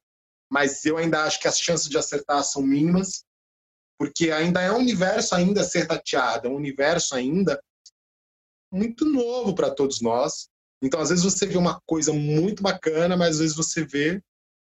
[0.50, 3.26] mas eu ainda acho que as chances de acertar são mínimas,
[4.00, 7.62] porque ainda é um universo ainda a ser tateado, é um universo ainda
[8.72, 10.50] muito novo para todos nós,
[10.82, 14.22] então, às vezes você vê uma coisa muito bacana, mas às vezes você vê,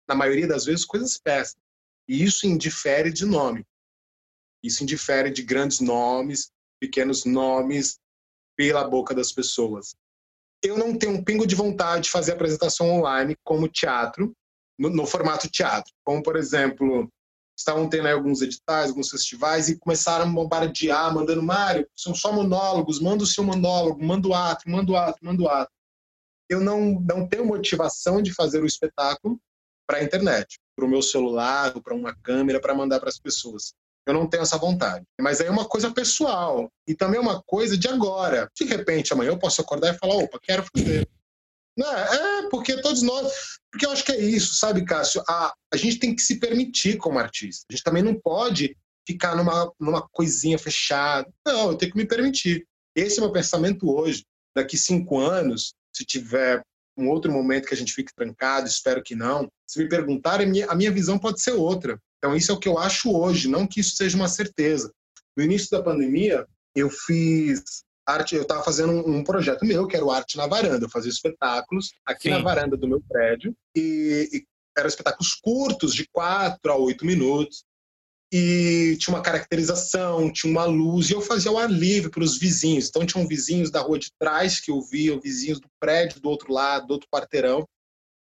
[0.08, 1.62] na maioria das vezes, coisas péssimas.
[2.08, 3.66] E isso indifere de nome.
[4.64, 8.00] Isso indifere de grandes nomes, pequenos nomes,
[8.56, 9.96] pela boca das pessoas.
[10.64, 14.34] Eu não tenho um pingo de vontade de fazer apresentação online como teatro,
[14.80, 15.94] no, no formato teatro.
[16.04, 17.12] Como, por exemplo,
[17.58, 23.00] estavam tendo alguns editais, alguns festivais, e começaram a bombardear, mandando, Mário, são só monólogos,
[23.00, 25.77] manda o seu monólogo, manda o ato, manda o ato, manda o ato
[26.50, 29.40] eu não, não tenho motivação de fazer o espetáculo
[29.88, 33.74] para a internet, para o meu celular, para uma câmera, para mandar para as pessoas.
[34.06, 35.06] Eu não tenho essa vontade.
[35.20, 36.72] Mas aí é uma coisa pessoal.
[36.88, 38.50] E também é uma coisa de agora.
[38.56, 41.08] De repente, amanhã eu posso acordar e falar: opa, quero fazer.
[41.78, 43.60] Não, é, porque todos nós.
[43.70, 45.22] Porque eu acho que é isso, sabe, Cássio?
[45.28, 47.66] A, a gente tem que se permitir como artista.
[47.70, 51.30] A gente também não pode ficar numa, numa coisinha fechada.
[51.46, 52.66] Não, eu tenho que me permitir.
[52.96, 54.26] Esse é o meu pensamento hoje.
[54.56, 56.62] Daqui cinco anos, se tiver
[56.98, 59.50] um outro momento que a gente fique trancado, espero que não.
[59.68, 62.00] Se me perguntarem, a minha, visão pode ser outra.
[62.18, 64.92] Então, isso é o que eu acho hoje, não que isso seja uma certeza.
[65.36, 67.62] No início da pandemia, eu fiz
[68.08, 70.86] arte, eu estava fazendo um, um, projeto meu, que era o Arte na Varanda.
[70.86, 72.36] Eu fazia espetáculos aqui Sim.
[72.36, 77.64] na varanda do meu prédio, e, e eram espetáculos curtos, de quatro a oito minutos
[78.32, 82.38] e tinha uma caracterização, tinha uma luz, e eu fazia o ar livre para os
[82.38, 82.88] vizinhos.
[82.90, 86.52] Então, tinham vizinhos da rua de trás que eu via, vizinhos do prédio do outro
[86.52, 87.68] lado, do outro quarteirão.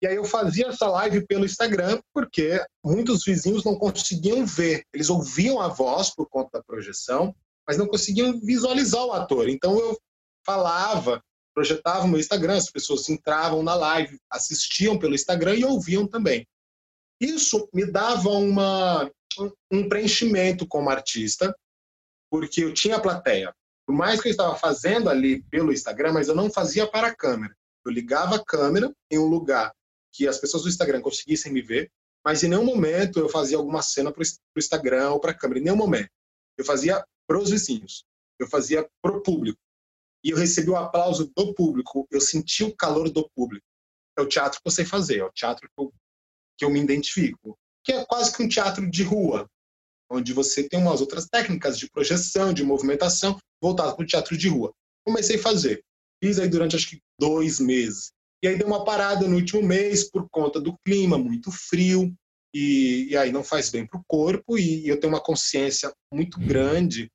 [0.01, 4.83] E aí eu fazia essa live pelo Instagram, porque muitos vizinhos não conseguiam ver.
[4.93, 7.35] Eles ouviam a voz por conta da projeção,
[7.67, 9.49] mas não conseguiam visualizar o ator.
[9.49, 9.99] Então, eu
[10.45, 11.21] falava,
[11.53, 16.47] projetava o meu Instagram, as pessoas entravam na live, assistiam pelo Instagram e ouviam também.
[17.19, 19.11] Isso me dava uma
[19.71, 21.55] um preenchimento como artista,
[22.29, 23.53] porque eu tinha plateia.
[23.85, 27.15] Por mais que eu estava fazendo ali pelo Instagram, mas eu não fazia para a
[27.15, 27.55] câmera.
[27.85, 29.73] Eu ligava a câmera em um lugar
[30.11, 31.91] que as pessoas do Instagram conseguissem me ver,
[32.23, 35.59] mas em nenhum momento eu fazia alguma cena para o Instagram ou para a câmera,
[35.59, 36.09] em nenhum momento.
[36.57, 38.05] Eu fazia para os vizinhos,
[38.39, 39.59] eu fazia para o público.
[40.23, 43.65] E eu recebi o aplauso do público, eu senti o calor do público.
[44.17, 45.93] É o teatro que eu sei fazer, é o teatro que eu,
[46.57, 49.47] que eu me identifico, que é quase que um teatro de rua,
[50.09, 54.49] onde você tem umas outras técnicas de projeção, de movimentação, voltado para o teatro de
[54.49, 54.73] rua.
[55.05, 55.83] Comecei a fazer.
[56.23, 58.11] Fiz aí durante acho que dois meses.
[58.43, 62.13] E aí deu uma parada no último mês por conta do clima muito frio,
[62.53, 65.91] e, e aí não faz bem para o corpo, e, e eu tenho uma consciência
[66.11, 67.09] muito grande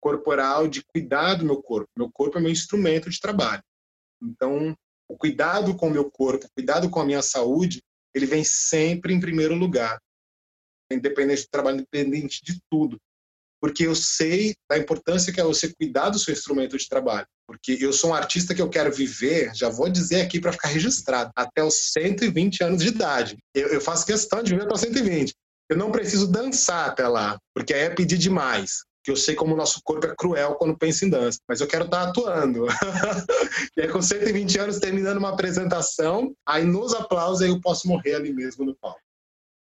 [0.00, 1.88] corporal de cuidar do meu corpo.
[1.96, 3.62] Meu corpo é meu instrumento de trabalho.
[4.22, 4.74] Então,
[5.08, 7.82] o cuidado com o meu corpo, o cuidado com a minha saúde,
[8.14, 9.98] ele vem sempre em primeiro lugar.
[10.90, 13.00] Independente do trabalho, independente de tudo
[13.64, 17.26] porque eu sei da importância que é você cuidar do seu instrumento de trabalho.
[17.46, 20.68] Porque eu sou um artista que eu quero viver, já vou dizer aqui para ficar
[20.68, 23.38] registrado, até os 120 anos de idade.
[23.54, 25.32] Eu, eu faço questão de viver até os 120.
[25.70, 29.52] Eu não preciso dançar até lá, porque aí é pedir demais que eu sei como
[29.52, 32.66] o nosso corpo é cruel quando pensa em dança, mas eu quero estar atuando.
[33.76, 38.14] e aí, com 120 anos, terminando uma apresentação, aí nos aplausos aí eu posso morrer
[38.14, 38.98] ali mesmo no palco.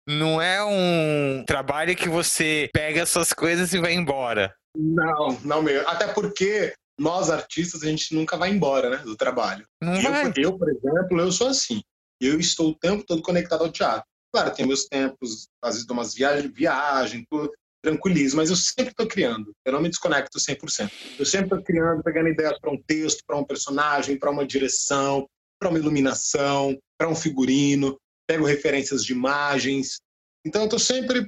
[0.09, 4.55] Não é um trabalho que você pega suas coisas e vai embora.
[4.77, 5.89] Não, não mesmo.
[5.89, 9.67] Até porque nós artistas a gente nunca vai embora, né, do trabalho.
[9.83, 10.33] Não eu, vai.
[10.37, 11.83] eu, por exemplo, eu sou assim.
[12.21, 14.07] Eu estou o tempo todo conectado ao teatro.
[14.33, 17.51] Claro, tem meus tempos, às vezes dou umas viagens, viagem, tudo,
[17.87, 19.55] tranquilizo, mas eu sempre estou criando.
[19.65, 20.91] Eu não me desconecto 100%.
[21.19, 25.29] Eu sempre estou criando, pegando ideias para um texto, para um personagem, para uma direção,
[25.59, 27.97] para uma iluminação, para um figurino
[28.27, 30.01] pego referências de imagens.
[30.45, 31.27] Então eu estou sempre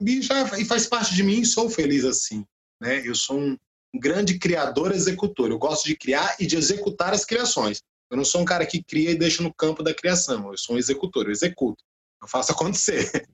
[0.00, 2.44] e, já, e faz parte de mim, sou feliz assim,
[2.80, 3.06] né?
[3.06, 3.56] Eu sou um,
[3.94, 5.50] um grande criador executor.
[5.50, 7.80] Eu gosto de criar e de executar as criações.
[8.10, 10.50] Eu não sou um cara que cria e deixa no campo da criação.
[10.50, 11.84] Eu sou um executor, eu executo.
[12.20, 13.28] Eu faço acontecer.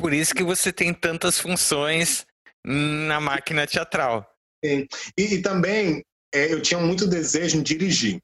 [0.00, 2.26] Por isso que você tem tantas funções
[2.64, 4.26] na máquina teatral.
[4.64, 4.86] E,
[5.16, 6.02] e também
[6.34, 8.18] é, eu tinha muito desejo em dirigir.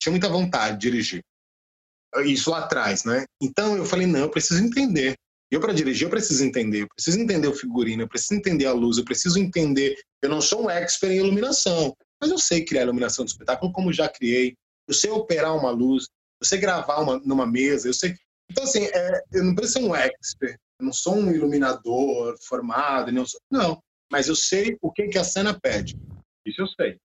[0.00, 1.22] Tinha muita vontade de dirigir
[2.24, 3.24] isso lá atrás, né?
[3.40, 5.14] Então eu falei, não, eu preciso entender.
[5.50, 6.82] Eu, para dirigir, eu preciso entender.
[6.82, 9.96] Eu preciso entender o figurino, eu preciso entender a luz, eu preciso entender.
[10.22, 13.92] Eu não sou um expert em iluminação, mas eu sei criar iluminação do espetáculo como
[13.92, 14.54] já criei.
[14.88, 16.06] Eu sei operar uma luz,
[16.40, 18.14] eu sei gravar uma, numa mesa, eu sei.
[18.50, 20.58] Então, assim, é, eu não preciso ser um expert.
[20.80, 23.40] Eu não sou um iluminador formado, não, sou...
[23.50, 23.80] não.
[24.10, 25.96] Mas eu sei o que, que a cena pede.
[26.44, 26.98] Isso eu sei.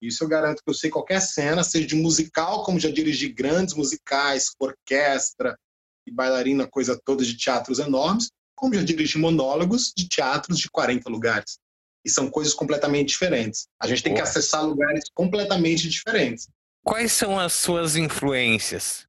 [0.00, 3.74] Isso eu garanto que eu sei qualquer cena, seja de musical, como já dirigi grandes
[3.74, 5.58] musicais, orquestra
[6.06, 11.10] e bailarina, coisa toda de teatros enormes, como já dirigi monólogos de teatros de 40
[11.10, 11.58] lugares.
[12.04, 13.66] E são coisas completamente diferentes.
[13.80, 16.48] A gente tem que acessar lugares completamente diferentes.
[16.84, 19.05] Quais são as suas influências?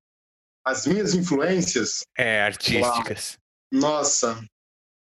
[0.67, 2.03] As minhas influências?
[2.17, 3.38] É, artísticas.
[3.73, 3.82] Uau.
[3.82, 4.45] Nossa,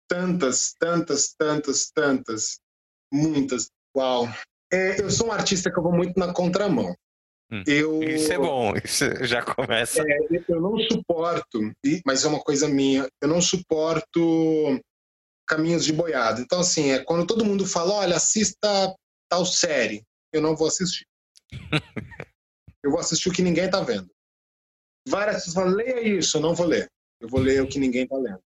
[0.09, 2.59] tantas, tantas, tantas, tantas,
[3.13, 3.69] muitas.
[3.95, 4.27] Uau.
[4.73, 6.95] É, eu sou um artista que eu vou muito na contramão.
[7.53, 10.01] Hum, eu, isso é bom, isso já começa.
[10.01, 10.19] É,
[10.49, 11.61] eu não suporto,
[12.07, 14.81] mas é uma coisa minha, eu não suporto
[15.47, 16.41] caminhos de boiada.
[16.41, 18.95] Então, assim, é quando todo mundo fala, olha, assista
[19.29, 21.05] tal série, eu não vou assistir.
[22.83, 24.09] eu vou assistir o que ninguém está vendo.
[25.09, 26.91] Várias pessoas falam, leia isso, eu não vou ler.
[27.21, 28.43] Eu vou ler o que ninguém está lendo.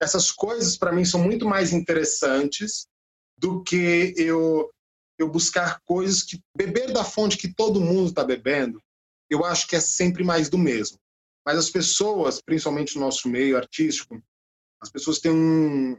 [0.00, 2.86] Essas coisas, para mim, são muito mais interessantes
[3.38, 4.70] do que eu
[5.18, 8.82] eu buscar coisas que beber da fonte que todo mundo está bebendo,
[9.30, 10.98] eu acho que é sempre mais do mesmo.
[11.44, 14.22] Mas as pessoas, principalmente no nosso meio artístico,
[14.80, 15.96] as pessoas têm um,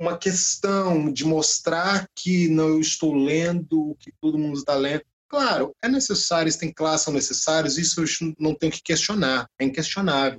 [0.00, 5.04] uma questão de mostrar que não eu estou lendo o que todo mundo está lendo.
[5.28, 8.02] Claro, é necessário, tem classes são necessários, isso
[8.38, 10.38] não tenho que questionar, é inquestionável.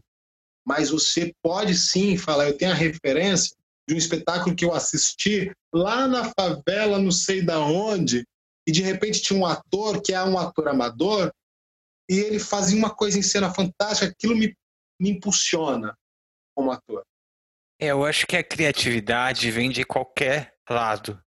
[0.66, 3.56] Mas você pode sim falar, eu tenho a referência
[3.88, 8.26] de um espetáculo que eu assisti lá na favela, não sei da onde,
[8.68, 11.32] e de repente tinha um ator que é um ator amador
[12.10, 14.56] e ele fazia uma coisa em cena fantástica, aquilo me,
[15.00, 15.98] me impulsiona
[16.56, 17.04] como ator.
[17.80, 21.22] É, eu acho que a criatividade vem de qualquer lado.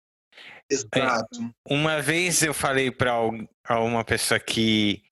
[0.70, 1.42] Exato.
[1.42, 3.20] É, uma vez eu falei para
[3.80, 5.04] uma pessoa que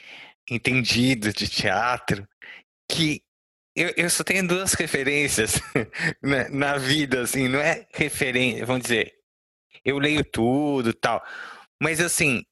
[0.49, 2.27] entendido de teatro
[2.89, 3.23] que
[3.75, 5.59] eu, eu só tenho duas referências
[6.21, 9.13] na, na vida, assim, não é referência, vamos dizer,
[9.83, 11.21] eu leio tudo tal,
[11.81, 12.43] mas assim,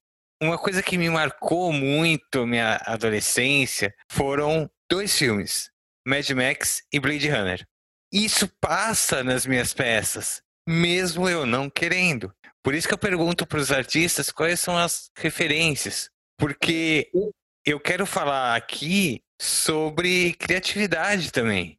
[0.41, 5.71] uma coisa que me marcou muito minha adolescência foram dois filmes,
[6.05, 7.65] Mad Max e Blade Runner.
[8.11, 12.33] Isso passa nas minhas peças, mesmo eu não querendo.
[12.63, 17.11] Por isso que eu pergunto para os artistas quais são as referências, porque
[17.65, 21.77] eu quero falar aqui sobre criatividade também.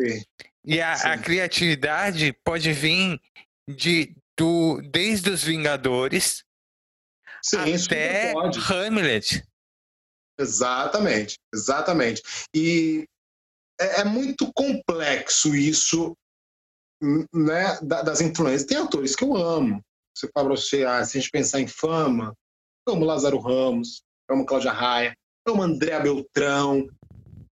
[0.00, 0.22] Sim.
[0.64, 3.20] E a, a, criatividade pode vir
[3.68, 6.44] de, do, desde os Vingadores
[7.40, 8.32] Sim, até
[8.68, 9.44] Hamlet.
[10.38, 12.22] Exatamente, exatamente.
[12.52, 13.06] E
[13.80, 16.16] é, é muito complexo isso
[17.00, 18.64] né, das influências.
[18.64, 19.80] Tem autores que eu amo.
[20.14, 22.34] Você fala você, ah, se a gente pensar em fama,
[22.86, 25.14] eu amo Lázaro Ramos, eu amo Cláudia Raia,
[25.46, 26.88] eu amo Andréa Beltrão.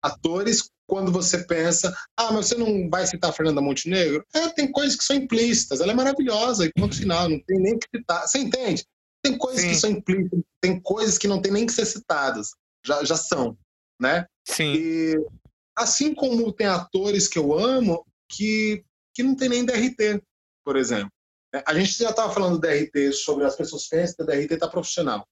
[0.02, 4.24] Atores, quando você pensa, ah, mas você não vai citar a Fernanda Montenegro?
[4.34, 7.78] É, tem coisas que são implícitas, ela é maravilhosa, e ponto final, não tem nem
[7.78, 8.26] que citar.
[8.26, 8.84] Você entende?
[9.22, 9.68] Tem coisas Sim.
[9.68, 12.50] que são implícitas, tem coisas que não tem nem que ser citadas,
[12.84, 13.56] já, já são,
[14.00, 14.26] né?
[14.48, 14.74] Sim.
[14.74, 15.16] E
[15.76, 18.82] assim como tem atores que eu amo que
[19.14, 20.22] que não tem nem DRT,
[20.64, 21.10] por exemplo.
[21.54, 24.54] É, a gente já estava falando do DRT sobre as pessoas pensam que o DRT
[24.54, 25.26] está profissional.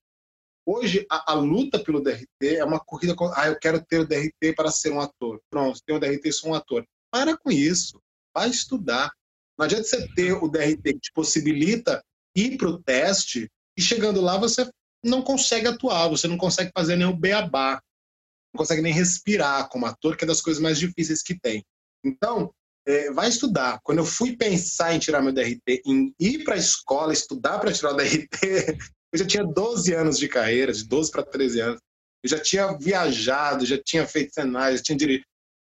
[0.65, 3.31] Hoje, a, a, luta pelo DRT é uma corrida com.
[3.35, 5.41] Ah, eu quero ter o DRT para ser um ator.
[5.49, 6.85] Pronto, tenho o DRT, sou um ator.
[7.11, 7.99] Para com isso.
[8.35, 9.11] Vai estudar.
[9.57, 12.03] Não adianta você ter o DRT que te possibilita
[12.35, 14.69] ir para o teste e chegando lá você
[15.03, 17.81] não consegue atuar, você não consegue fazer nem o beabá,
[18.53, 21.63] não consegue nem respirar como ator, que é das coisas mais difíceis que tem.
[22.03, 22.53] Então,
[22.89, 23.79] é, vai estudar.
[23.83, 27.71] Quando eu fui pensar em tirar meu DRT, em ir para a escola estudar para
[27.71, 28.27] tirar o DRT,
[29.13, 31.81] eu já tinha 12 anos de carreira, de 12 para 13 anos.
[32.23, 35.25] Eu já tinha viajado, já tinha feito cenários, já tinha dirigido.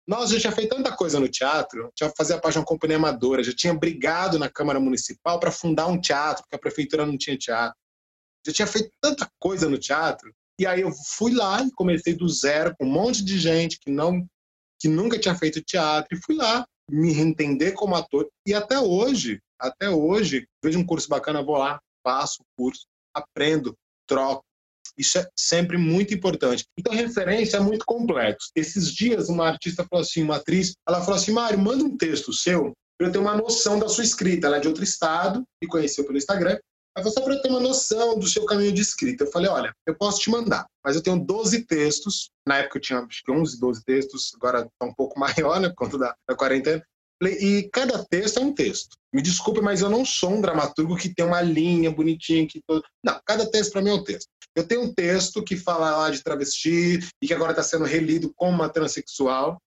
[0.07, 3.43] Nossa, já tinha feito tanta coisa no teatro, já fazia parte de uma companhia amadora,
[3.43, 7.37] já tinha brigado na Câmara Municipal para fundar um teatro, porque a prefeitura não tinha
[7.37, 7.77] teatro.
[8.47, 10.33] Já tinha feito tanta coisa no teatro.
[10.59, 13.91] E aí eu fui lá e comecei do zero com um monte de gente que
[13.91, 14.25] não
[14.81, 18.29] que nunca tinha feito teatro e fui lá me entender como ator.
[18.47, 23.75] E até hoje, até hoje, vejo um curso bacana, vou lá, faço o curso, aprendo,
[24.07, 24.45] troco.
[24.99, 26.65] Isso é sempre muito importante.
[26.79, 28.51] Então, referência é muito complexo.
[28.55, 32.33] Esses dias, uma artista falou assim, uma atriz, ela falou assim, Mário, manda um texto
[32.33, 34.47] seu para eu ter uma noção da sua escrita.
[34.47, 36.59] Ela é de outro estado, e conheceu pelo Instagram.
[36.97, 39.25] Ela só para eu ter uma noção do seu caminho de escrita.
[39.25, 42.31] Eu falei, olha, eu posso te mandar, mas eu tenho 12 textos.
[42.47, 45.73] Na época eu tinha acho que 11, 12 textos, agora está um pouco maior, né,
[45.77, 46.83] conta da, da quarentena.
[47.23, 48.97] E cada texto é um texto.
[49.13, 52.47] Me desculpe, mas eu não sou um dramaturgo que tem uma linha bonitinha.
[52.47, 52.83] Que todo...
[53.05, 54.29] Não, cada texto para mim é um texto.
[54.57, 58.33] Eu tenho um texto que fala lá de travesti e que agora está sendo relido
[58.35, 59.61] como uma transexual,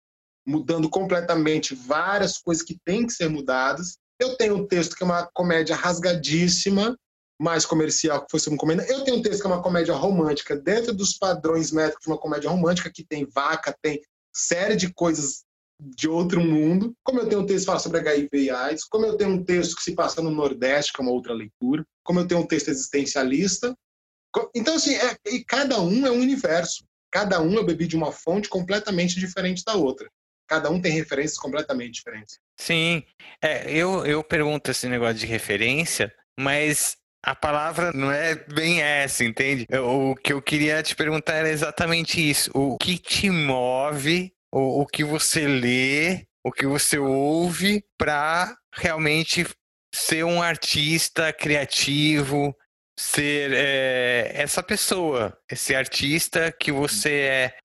[0.46, 3.98] mudando completamente várias coisas que têm que ser mudadas.
[4.20, 6.98] Eu tenho um texto que é uma comédia rasgadíssima,
[7.44, 8.86] mais comercial que fosse uma comédia.
[8.90, 12.18] Eu tenho um texto que é uma comédia romântica, dentro dos padrões métricos de uma
[12.18, 14.02] comédia romântica, que tem vaca, tem
[14.34, 15.44] série de coisas
[15.78, 16.96] de outro mundo.
[17.04, 19.44] Como eu tenho um texto que fala sobre HIV e AIDS, como eu tenho um
[19.44, 22.48] texto que se passa no Nordeste, que é uma outra leitura, como eu tenho um
[22.48, 23.76] texto existencialista.
[24.56, 26.86] Então, assim, é, e cada um é um universo.
[27.12, 30.10] Cada um eu bebi de uma fonte completamente diferente da outra.
[30.48, 32.40] Cada um tem referências completamente diferentes.
[32.58, 33.04] Sim,
[33.42, 39.24] é, eu, eu pergunto esse negócio de referência, mas a palavra não é bem essa,
[39.24, 39.66] entende?
[39.82, 42.52] O que eu queria te perguntar era exatamente isso.
[42.54, 49.48] O que te move, o, o que você lê, o que você ouve para realmente
[49.96, 52.54] ser um artista criativo,
[53.00, 57.58] ser é, essa pessoa, esse artista que você é.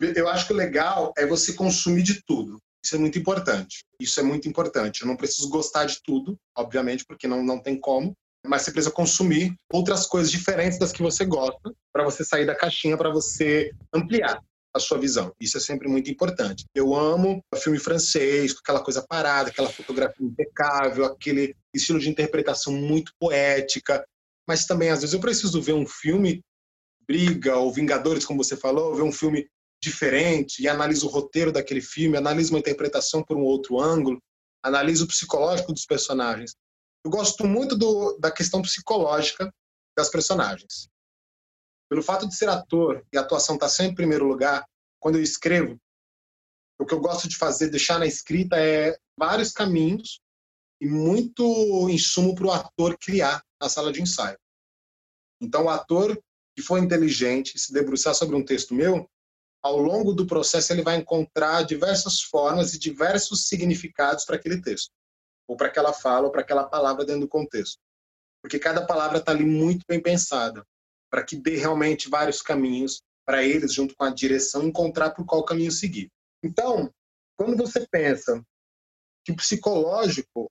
[0.00, 2.58] Eu acho que o legal é você consumir de tudo.
[2.84, 3.84] Isso é muito importante.
[4.00, 5.02] Isso é muito importante.
[5.02, 8.16] Eu não preciso gostar de tudo, obviamente, porque não, não tem como
[8.46, 12.54] mas você precisa consumir outras coisas diferentes das que você gosta para você sair da
[12.54, 14.40] caixinha, para você ampliar
[14.74, 15.32] a sua visão.
[15.40, 16.64] Isso é sempre muito importante.
[16.74, 22.72] Eu amo filme francês, com aquela coisa parada, aquela fotografia impecável, aquele estilo de interpretação
[22.72, 24.06] muito poética,
[24.46, 26.42] mas também às vezes eu preciso ver um filme
[27.06, 29.48] Briga ou Vingadores, como você falou, ver um filme
[29.80, 34.20] diferente e analiso o roteiro daquele filme, analiso uma interpretação por um outro ângulo,
[34.62, 36.54] analiso o psicológico dos personagens.
[37.06, 39.54] Eu gosto muito do, da questão psicológica
[39.96, 40.88] das personagens.
[41.88, 44.66] Pelo fato de ser ator e a atuação estar tá sempre em primeiro lugar,
[44.98, 45.80] quando eu escrevo,
[46.80, 50.20] o que eu gosto de fazer, deixar na escrita, é vários caminhos
[50.80, 54.36] e muito insumo para o ator criar na sala de ensaio.
[55.40, 56.20] Então, o ator
[56.56, 59.08] que for inteligente, se debruçar sobre um texto meu,
[59.62, 64.90] ao longo do processo ele vai encontrar diversas formas e diversos significados para aquele texto
[65.48, 67.78] ou para aquela fala, ou para aquela palavra dentro do contexto.
[68.42, 70.64] Porque cada palavra está ali muito bem pensada,
[71.10, 75.44] para que dê realmente vários caminhos para eles, junto com a direção, encontrar por qual
[75.44, 76.08] caminho seguir.
[76.42, 76.92] Então,
[77.36, 78.42] quando você pensa
[79.24, 80.48] que o psicológico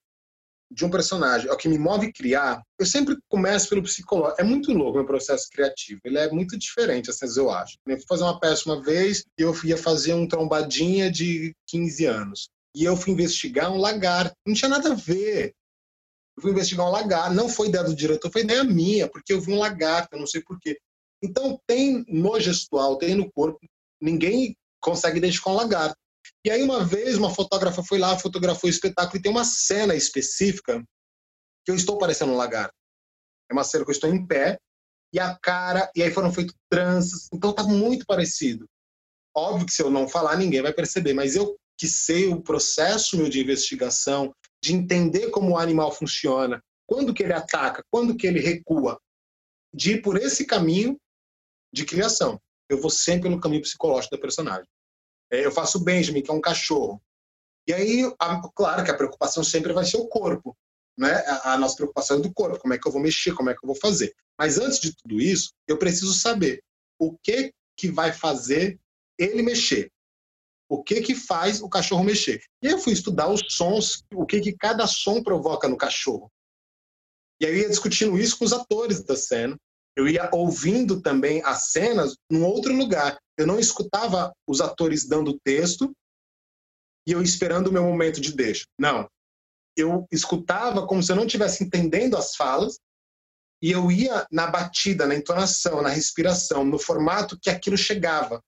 [0.69, 4.41] de um personagem, é o que me move criar, eu sempre começo pelo psicológico.
[4.41, 6.01] É muito louco meu processo criativo.
[6.03, 7.77] Ele é muito diferente, às vezes eu acho.
[7.85, 12.05] Eu fui fazer uma peça uma vez e eu ia fazer um trombadinha de 15
[12.05, 12.49] anos.
[12.75, 14.35] E eu fui investigar um lagarto.
[14.45, 15.55] Não tinha nada a ver.
[16.35, 17.33] Eu fui investigar um lagarto.
[17.33, 20.41] Não foi ideia do diretor, foi ideia minha, porque eu vi um lagarto, não sei
[20.41, 20.77] porquê.
[21.23, 23.59] Então, tem no gestual, tem no corpo,
[24.01, 25.95] ninguém consegue identificar um lagarto.
[26.45, 29.95] E aí, uma vez, uma fotógrafa foi lá, fotografou o espetáculo e tem uma cena
[29.95, 30.83] específica
[31.63, 32.75] que eu estou parecendo um lagarto.
[33.49, 34.59] É uma cena que eu estou em pé
[35.13, 38.67] e a cara, e aí foram feitos tranças, então tá muito parecido.
[39.35, 43.17] Óbvio que se eu não falar, ninguém vai perceber, mas eu que sei o processo
[43.17, 48.27] meu de investigação, de entender como o animal funciona, quando que ele ataca, quando que
[48.27, 48.99] ele recua,
[49.73, 50.99] de ir por esse caminho
[51.73, 52.39] de criação.
[52.69, 54.67] Eu vou sempre no caminho psicológico da personagem.
[55.31, 57.01] É, eu faço o Benjamin, que é um cachorro.
[57.67, 58.03] E aí,
[58.55, 60.55] claro que a preocupação sempre vai ser o corpo.
[60.97, 61.11] Né?
[61.43, 63.59] A, nossa preocupação é do corpo, como é que eu vou mexer, como é que
[63.63, 64.15] eu vou fazer.
[64.39, 66.63] Mas antes de tudo isso, eu preciso saber
[66.97, 68.79] o que que vai fazer
[69.17, 69.91] ele mexer.
[70.67, 72.41] O que que faz o cachorro mexer?
[72.61, 76.31] E aí eu fui estudar os sons, o que que cada som provoca no cachorro.
[77.39, 79.57] E aí eu ia discutindo isso com os atores da cena.
[79.95, 83.17] Eu ia ouvindo também as cenas num outro lugar.
[83.37, 85.93] Eu não escutava os atores dando texto
[87.07, 88.65] e eu esperando o meu momento de deixa.
[88.77, 89.07] Não.
[89.77, 92.77] Eu escutava como se eu não estivesse entendendo as falas
[93.61, 98.41] e eu ia na batida, na entonação, na respiração, no formato que aquilo chegava,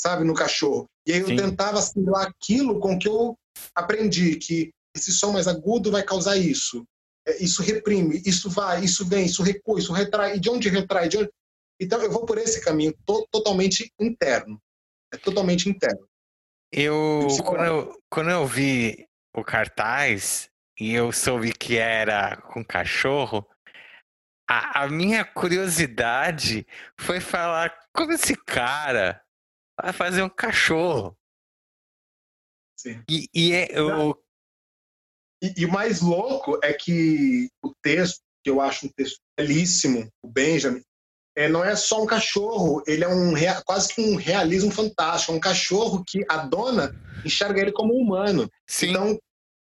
[0.00, 0.86] sabe, no cachorro.
[1.06, 1.36] E aí eu Sim.
[1.36, 3.36] tentava assimilar aquilo com que eu
[3.74, 6.84] aprendi, que esse som mais agudo vai causar isso.
[7.26, 10.36] É, isso reprime, isso vai, isso vem, isso recua, isso retrai.
[10.36, 11.08] E de onde retrai?
[11.08, 11.30] De onde...
[11.80, 14.60] Então eu vou por esse caminho to totalmente interno.
[15.12, 16.06] É totalmente interno.
[16.70, 23.46] Eu quando, eu, quando eu vi o cartaz e eu soube que era com cachorro,
[24.48, 26.66] a, a minha curiosidade
[26.98, 29.20] foi falar como esse cara
[29.82, 31.16] vai fazer um cachorro.
[32.76, 33.02] Sim.
[33.08, 34.16] E, e é, o,
[35.42, 40.08] e, e, o mais louco é que o texto, que eu acho um texto belíssimo,
[40.22, 40.82] o Benjamin,
[41.36, 43.32] é, não é só um cachorro, ele é um
[43.64, 45.32] quase que um realismo fantástico.
[45.32, 46.92] É um cachorro que a dona
[47.24, 48.50] enxerga ele como um humano.
[48.68, 48.90] Sim.
[48.90, 49.18] Então,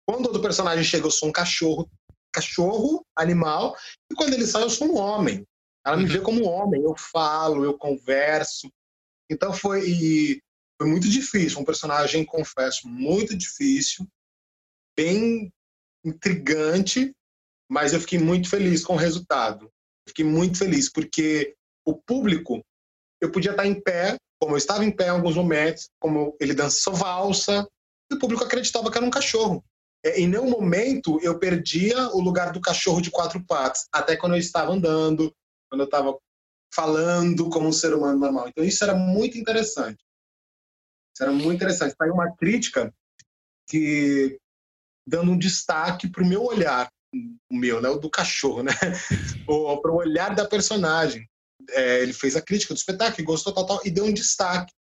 [0.05, 1.89] quando o personagem chega, eu sou um cachorro,
[2.34, 3.76] cachorro, animal,
[4.12, 5.45] e quando ele sai, eu sou um homem.
[5.86, 6.09] Ela me uhum.
[6.09, 8.70] vê como um homem, eu falo, eu converso.
[9.32, 10.42] Então foi,
[10.78, 14.06] foi muito difícil, um personagem, confesso, muito difícil,
[14.96, 15.50] bem
[16.04, 17.16] intrigante,
[17.70, 19.72] mas eu fiquei muito feliz com o resultado.
[20.06, 21.56] Fiquei muito feliz porque
[21.86, 22.62] o público,
[23.22, 26.54] eu podia estar em pé, como eu estava em pé em alguns momentos, como ele
[26.54, 27.66] dançou valsa,
[28.12, 29.64] e o público acreditava que era um cachorro.
[30.04, 34.34] É, em nenhum momento eu perdia o lugar do cachorro de quatro patas, até quando
[34.34, 35.34] eu estava andando,
[35.70, 36.18] quando eu estava
[36.74, 38.47] falando como um ser humano normal.
[38.49, 40.03] Então isso era muito interessante.
[41.13, 41.95] Isso era muito interessante.
[41.97, 42.93] Saiu uma crítica
[43.67, 44.39] que
[45.05, 48.72] dando um destaque para o meu olhar, o meu, né, o do cachorro, né,
[49.45, 49.51] para
[49.91, 51.28] o olhar da personagem.
[51.69, 54.74] É, ele fez a crítica do espetáculo, gostou tal, tal, e deu um destaque.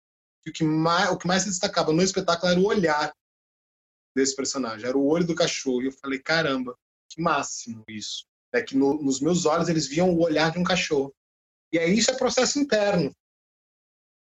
[0.46, 3.12] o que mais, o que mais se destacava no espetáculo era o olhar
[4.14, 5.82] desse personagem, era o olho do cachorro.
[5.82, 6.76] E eu falei, caramba,
[7.08, 8.26] que máximo isso.
[8.52, 11.14] É que no, nos meus olhos eles viam o olhar de um cachorro.
[11.72, 13.12] E aí isso é processo interno.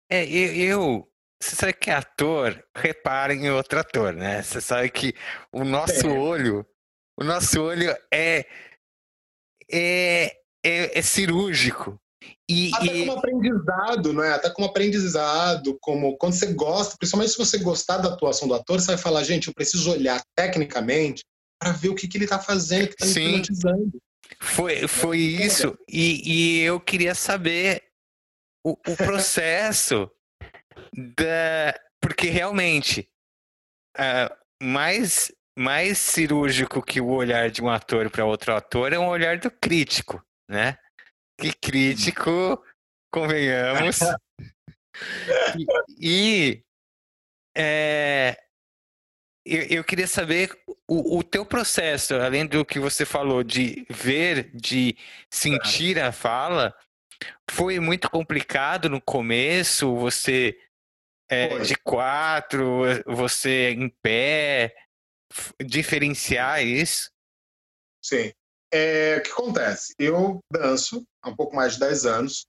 [0.10, 1.08] É, eu,
[1.41, 4.41] você sabe que ator repara em outro ator, né?
[4.41, 5.14] Você sabe que
[5.52, 6.18] o nosso é.
[6.18, 6.66] olho,
[7.20, 8.46] o nosso olho é,
[9.72, 12.00] é, é, é cirúrgico.
[12.50, 13.00] E, Até e...
[13.06, 14.34] como aprendizado, não é?
[14.34, 18.80] Até como aprendizado, como quando você gosta, principalmente se você gostar da atuação do ator,
[18.80, 21.24] você vai falar, gente, eu preciso olhar tecnicamente
[21.60, 24.00] para ver o que, que ele está fazendo, que está hipnotizando.
[24.40, 25.78] Foi, foi isso.
[25.88, 27.84] E, e eu queria saber
[28.64, 30.10] o, o processo
[30.94, 31.74] da.
[32.02, 33.10] Porque realmente,
[33.98, 39.08] uh, mais, mais cirúrgico que o olhar de um ator para outro ator é um
[39.08, 40.78] olhar do crítico, né?
[41.40, 42.64] Que crítico,
[43.12, 44.00] convenhamos.
[45.58, 45.66] e,
[46.00, 46.64] e
[47.58, 48.38] é,
[49.46, 50.50] eu, eu, queria saber
[50.88, 54.98] o, o teu processo, além do que você falou de ver, de
[55.30, 56.76] sentir a fala,
[57.50, 60.58] foi muito complicado no começo, você
[61.30, 64.76] é, de quatro, você em pé,
[65.64, 67.12] diferenciar isso?
[68.04, 68.32] Sim.
[68.74, 69.93] É, o que acontece?
[69.98, 72.46] Eu danço há um pouco mais de 10 anos,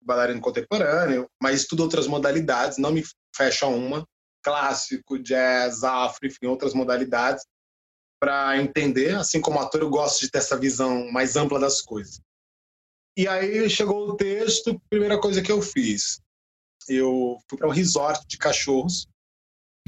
[0.00, 3.02] bailarino contemporâneo, mas estudo outras modalidades, não me
[3.34, 4.06] fecha uma,
[4.46, 7.44] clássico, jazz, afro, enfim, outras modalidades.
[8.18, 12.18] para entender, assim como ator eu gosto de ter essa visão mais ampla das coisas.
[13.14, 16.20] E aí chegou o texto, primeira coisa que eu fiz,
[16.88, 19.06] eu fui para um resort de cachorros,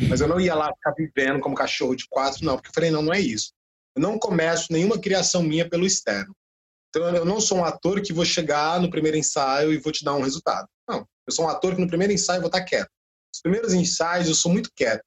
[0.09, 2.90] mas eu não ia lá ficar vivendo como cachorro de quatro, não, porque eu falei,
[2.90, 3.52] não, não é isso.
[3.96, 6.34] Eu não começo nenhuma criação minha pelo externo.
[6.90, 10.04] Então eu não sou um ator que vou chegar no primeiro ensaio e vou te
[10.04, 10.68] dar um resultado.
[10.88, 12.90] Não, eu sou um ator que no primeiro ensaio vou estar quieto.
[13.39, 15.05] Os primeiros ensaios eu sou muito quieto.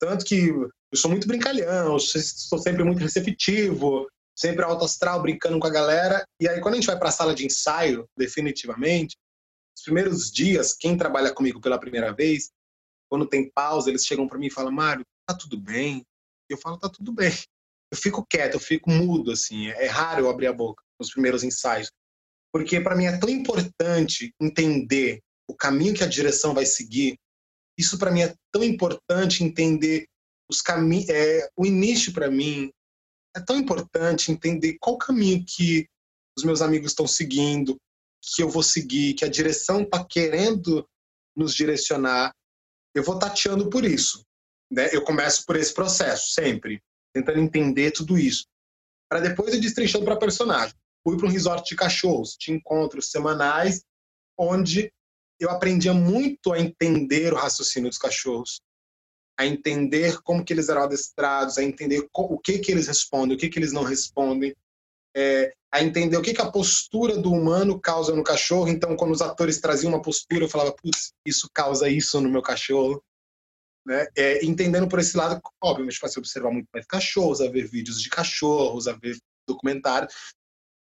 [0.00, 5.66] Tanto que eu sou muito brincalhão, sou sempre muito receptivo, sempre alto astral, brincando com
[5.66, 6.24] a galera.
[6.40, 9.14] E aí, quando a gente vai para a sala de ensaio, definitivamente,
[9.76, 12.48] os primeiros dias, quem trabalha comigo pela primeira vez,
[13.10, 16.02] quando tem pausa, eles chegam para mim e falam: Mário, tá tudo bem?
[16.48, 17.30] Eu falo: tá tudo bem.
[17.92, 19.68] Eu fico quieto, eu fico mudo, assim.
[19.68, 21.90] É raro eu abrir a boca nos primeiros ensaios.
[22.50, 27.18] Porque para mim é tão importante entender o caminho que a direção vai seguir.
[27.78, 30.06] Isso para mim é tão importante entender
[30.48, 32.70] os caminhos, é, o início para mim
[33.36, 35.88] é tão importante entender qual caminho que
[36.36, 37.76] os meus amigos estão seguindo,
[38.22, 40.86] que eu vou seguir, que a direção está querendo
[41.36, 42.32] nos direcionar.
[42.94, 44.24] Eu vou tateando por isso.
[44.70, 44.88] Né?
[44.92, 46.80] Eu começo por esse processo, sempre,
[47.12, 48.46] tentando entender tudo isso.
[49.08, 50.74] Para depois ir destrinchando para personagem.
[51.02, 53.84] Fui para um resort de cachorros, tinha encontros semanais,
[54.38, 54.90] onde
[55.40, 58.60] eu aprendia muito a entender o raciocínio dos cachorros,
[59.38, 63.38] a entender como que eles eram adestrados, a entender o que que eles respondem, o
[63.38, 64.54] que que eles não respondem,
[65.16, 68.68] é, a entender o que que a postura do humano causa no cachorro.
[68.68, 72.42] Então, quando os atores traziam uma postura, eu falava, putz, isso causa isso no meu
[72.42, 73.02] cachorro.
[73.84, 74.06] Né?
[74.16, 78.00] É, entendendo por esse lado, obviamente, para se observar muito mais cachorros, a ver vídeos
[78.00, 80.14] de cachorros, a ver documentários,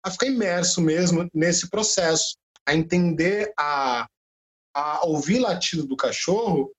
[0.05, 2.35] a ficar imerso mesmo nesse processo,
[2.65, 4.07] a entender, a,
[4.73, 6.71] a ouvir latido do cachorro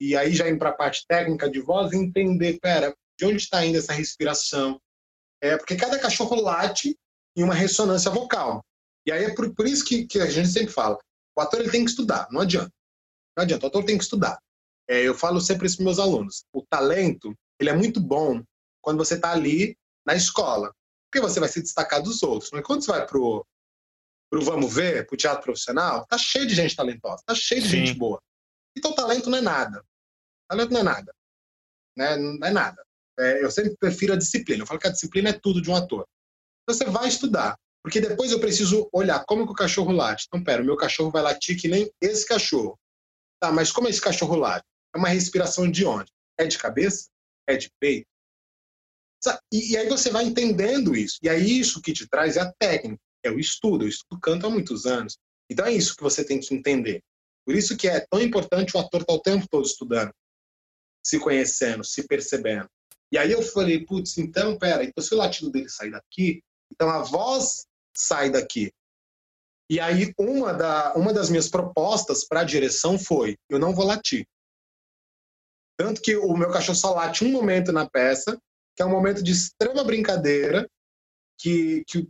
[0.00, 3.64] e aí já indo para a parte técnica de voz, entender, pera, de onde está
[3.64, 4.80] indo essa respiração?
[5.40, 6.96] É, porque cada cachorro late
[7.36, 8.64] em uma ressonância vocal.
[9.06, 10.98] E aí é por, por isso que, que, a gente sempre fala,
[11.36, 12.72] o ator ele tem que estudar, não adianta.
[13.36, 14.38] Não adianta, o ator tem que estudar.
[14.88, 16.44] É, eu falo sempre isso para meus alunos.
[16.52, 18.42] O talento, ele é muito bom
[18.80, 19.76] quando você está ali
[20.06, 20.72] na escola,
[21.10, 22.50] porque você vai se destacar dos outros.
[22.52, 23.44] Mas quando você vai pro,
[24.34, 27.86] pro vamos ver, pro teatro profissional, tá cheio de gente talentosa, tá cheio de Sim.
[27.86, 28.20] gente boa.
[28.76, 29.80] Então, talento não é nada.
[30.48, 31.14] Talento não é nada.
[31.96, 32.16] Né?
[32.16, 32.84] Não é nada.
[33.16, 34.64] É, eu sempre prefiro a disciplina.
[34.64, 36.04] Eu falo que a disciplina é tudo de um ator.
[36.68, 37.56] Você vai estudar.
[37.80, 40.24] Porque depois eu preciso olhar como que o cachorro late.
[40.26, 42.76] Então, pera, o meu cachorro vai latir que nem esse cachorro.
[43.40, 44.66] Tá, mas como esse cachorro late?
[44.92, 46.10] É uma respiração de onde?
[46.36, 47.08] É de cabeça?
[47.46, 48.08] É de peito?
[49.52, 51.18] E, e aí você vai entendendo isso.
[51.22, 53.84] E aí isso que te traz é a técnica, é o estudo.
[53.84, 55.18] Eu estudo canto há muitos anos.
[55.50, 57.02] Então é isso que você tem que entender.
[57.44, 60.12] Por isso que é tão importante o ator estar o tempo todo estudando,
[61.04, 62.68] se conhecendo, se percebendo.
[63.12, 66.88] E aí eu falei, putz, então, pera, então se o latido dele sair daqui, então
[66.88, 68.72] a voz sai daqui.
[69.70, 73.86] E aí uma, da, uma das minhas propostas para a direção foi, eu não vou
[73.86, 74.26] latir.
[75.76, 78.38] Tanto que o meu cachorro só late um momento na peça,
[78.76, 80.68] que é um momento de extrema brincadeira,
[81.38, 82.08] que, que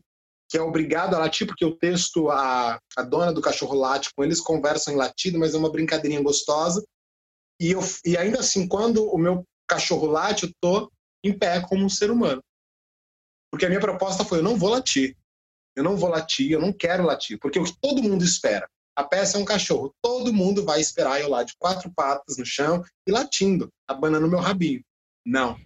[0.55, 4.22] que é obrigado a latir, porque o texto, a, a dona do cachorro late com
[4.22, 6.86] eles, conversam em latido, mas é uma brincadeirinha gostosa.
[7.61, 10.88] E, eu, e ainda assim, quando o meu cachorro late, eu tô
[11.24, 12.40] em pé como um ser humano.
[13.50, 15.16] Porque a minha proposta foi: eu não vou latir.
[15.74, 17.36] Eu não vou latir, eu não quero latir.
[17.40, 18.70] Porque o que todo mundo espera.
[18.94, 19.92] A peça é um cachorro.
[20.00, 24.38] Todo mundo vai esperar eu lá de quatro patas no chão e latindo, abanando meu
[24.38, 24.84] rabinho.
[25.26, 25.59] Não.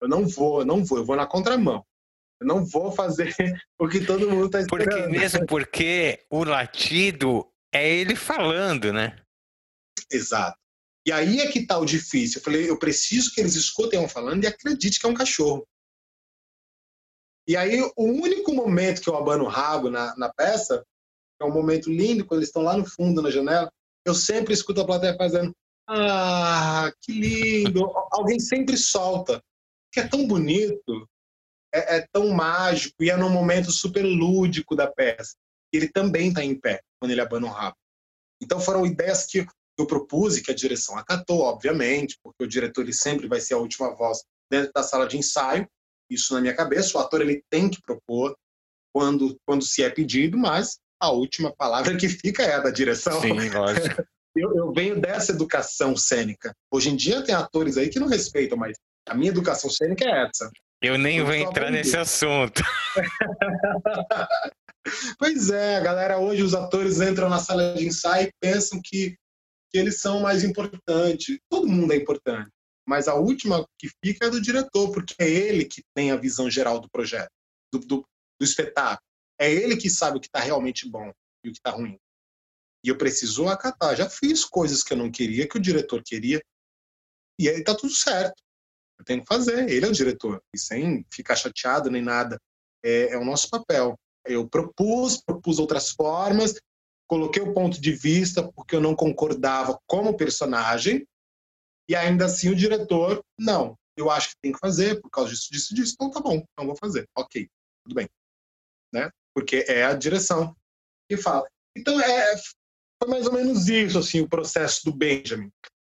[0.00, 1.84] Eu não vou, eu não vou, eu vou na contramão.
[2.42, 3.32] Eu não vou fazer
[3.78, 4.90] o que todo mundo está esperando.
[4.90, 9.16] Porque mesmo porque o latido é ele falando, né?
[10.10, 10.58] Exato.
[11.06, 12.38] E aí é que está o difícil.
[12.38, 15.66] Eu falei, eu preciso que eles escutem eu falando e acredite que é um cachorro.
[17.46, 20.84] E aí, o único momento que eu abano o rabo na, na peça,
[21.40, 23.68] é um momento lindo, quando eles estão lá no fundo, na janela,
[24.04, 25.52] eu sempre escuto a plateia fazendo
[25.88, 27.90] Ah, que lindo!
[28.12, 29.42] Alguém sempre solta.
[29.92, 31.08] Que é tão bonito
[31.74, 35.34] é, é tão mágico e é num momento super lúdico da peça.
[35.72, 37.76] Ele também está em pé quando ele abana o rabo.
[38.40, 39.46] Então foram ideias que
[39.78, 43.54] eu propus e que a direção acatou, obviamente, porque o diretor ele sempre vai ser
[43.54, 45.66] a última voz dentro da sala de ensaio.
[46.10, 48.36] Isso na minha cabeça, o ator ele tem que propor
[48.94, 53.20] quando quando se é pedido, mas a última palavra que fica é a da direção.
[53.20, 54.04] Sim, lógico.
[54.36, 56.54] eu, eu venho dessa educação cênica.
[56.70, 58.76] Hoje em dia tem atores aí que não respeitam, mas
[59.08, 60.50] a minha educação cênica é essa.
[60.82, 62.60] Eu nem eu vou entrar nesse assunto.
[65.16, 69.16] pois é, galera hoje, os atores entram na sala de ensaio e pensam que,
[69.70, 71.38] que eles são mais importantes.
[71.48, 72.50] Todo mundo é importante.
[72.84, 76.50] mas a última que fica é do diretor, porque é ele que tem a visão
[76.50, 77.30] geral do projeto,
[77.72, 78.04] do, do,
[78.40, 79.06] do espetáculo.
[79.40, 81.12] É ele que sabe o que está realmente bom
[81.44, 81.96] e o que está ruim.
[82.84, 83.94] E eu preciso acatar.
[83.94, 86.42] Já fiz coisas que eu não queria, que o diretor queria,
[87.38, 88.42] e aí tá tudo certo.
[89.02, 89.68] Eu tenho que fazer.
[89.68, 92.40] Ele é o diretor, e sem ficar chateado nem nada.
[92.84, 93.98] É, é o nosso papel.
[94.24, 96.54] Eu propus, propus outras formas,
[97.08, 101.04] coloquei o ponto de vista porque eu não concordava como personagem,
[101.88, 105.48] e ainda assim o diretor, não, eu acho que tem que fazer por causa disso,
[105.50, 107.48] disso, disso, então tá bom, então vou fazer, ok,
[107.84, 108.08] tudo bem,
[108.94, 109.10] né?
[109.34, 110.56] Porque é a direção
[111.10, 111.48] que fala.
[111.76, 112.36] Então é,
[113.02, 115.50] foi mais ou menos isso, assim, o processo do Benjamin.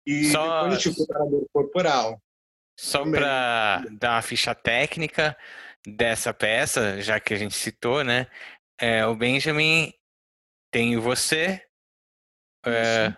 [0.06, 0.62] E Só...
[0.62, 2.22] depois eu tive preparador corporal.
[2.82, 5.38] Só para dar uma ficha técnica
[5.86, 8.26] dessa peça, já que a gente citou, né?
[8.76, 9.94] É, o Benjamin
[10.68, 11.64] tem você.
[12.66, 13.14] É,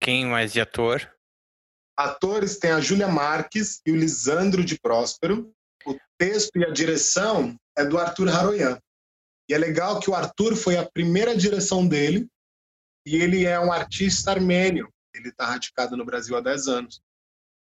[0.00, 1.12] quem mais de ator?
[1.98, 5.52] Atores tem a Júlia Marques e o Lisandro de Próspero.
[5.84, 8.78] O texto e a direção é do Arthur Haroyan.
[9.48, 12.28] E é legal que o Arthur foi a primeira direção dele
[13.04, 14.88] e ele é um artista armênio.
[15.12, 17.02] Ele está radicado no Brasil há 10 anos.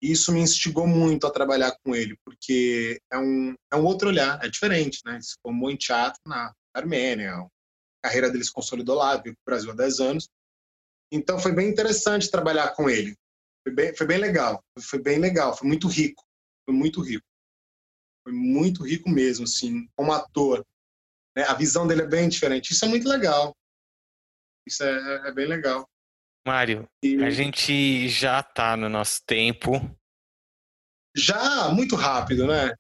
[0.02, 4.08] E isso me instigou muito a trabalhar com ele, porque é um, é um outro
[4.08, 5.14] olhar, é diferente, né?
[5.14, 7.50] Ele se formou em teatro na Armênia, a
[8.04, 10.30] carreira dele se consolidou lá, veio para o Brasil há 10 anos.
[11.12, 13.16] Então foi bem interessante trabalhar com ele.
[13.64, 16.24] Foi bem, foi bem legal, foi bem legal, foi muito rico,
[16.66, 17.26] foi muito rico.
[18.24, 20.66] Foi muito rico mesmo, assim, como ator.
[21.36, 21.44] Né?
[21.44, 22.72] A visão dele é bem diferente.
[22.72, 23.56] Isso é muito legal.
[24.68, 25.88] Isso é, é bem legal.
[26.46, 27.24] Mário, e...
[27.24, 29.80] a gente já está no nosso tempo.
[31.16, 32.74] Já, muito rápido, né?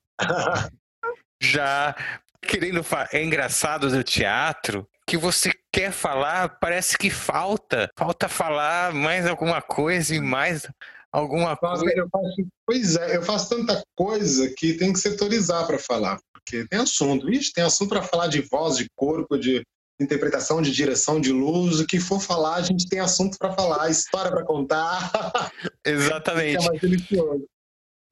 [1.42, 1.96] já
[2.42, 3.10] querendo falar.
[3.12, 7.90] É engraçado do teatro que você quer falar, parece que falta.
[7.98, 10.68] Falta falar mais alguma coisa e mais
[11.12, 11.86] alguma coisa.
[11.96, 16.20] Eu faço, pois é, eu faço tanta coisa que tem que setorizar para falar.
[16.34, 17.30] Porque tem assunto.
[17.30, 19.64] Ixi, tem assunto para falar de voz, de corpo, de
[20.04, 23.90] interpretação de direção de luz, o que for falar, a gente tem assunto para falar,
[23.90, 25.12] história para contar.
[25.86, 26.66] Exatamente.
[26.68, 27.52] é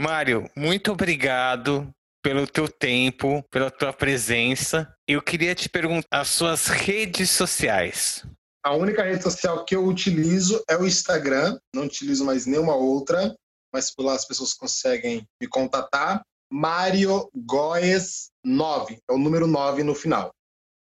[0.01, 1.89] Mário, muito obrigado
[2.21, 4.93] pelo teu tempo, pela tua presença.
[5.07, 8.25] Eu queria te perguntar as suas redes sociais.
[8.63, 13.33] A única rede social que eu utilizo é o Instagram, não utilizo mais nenhuma outra,
[13.73, 16.21] mas por lá as pessoas conseguem me contatar.
[16.51, 20.31] Mário Goes 9, é o número 9 no final.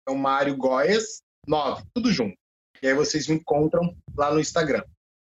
[0.07, 2.35] É o Mário Goias 9, tudo junto.
[2.81, 4.83] E aí vocês me encontram lá no Instagram.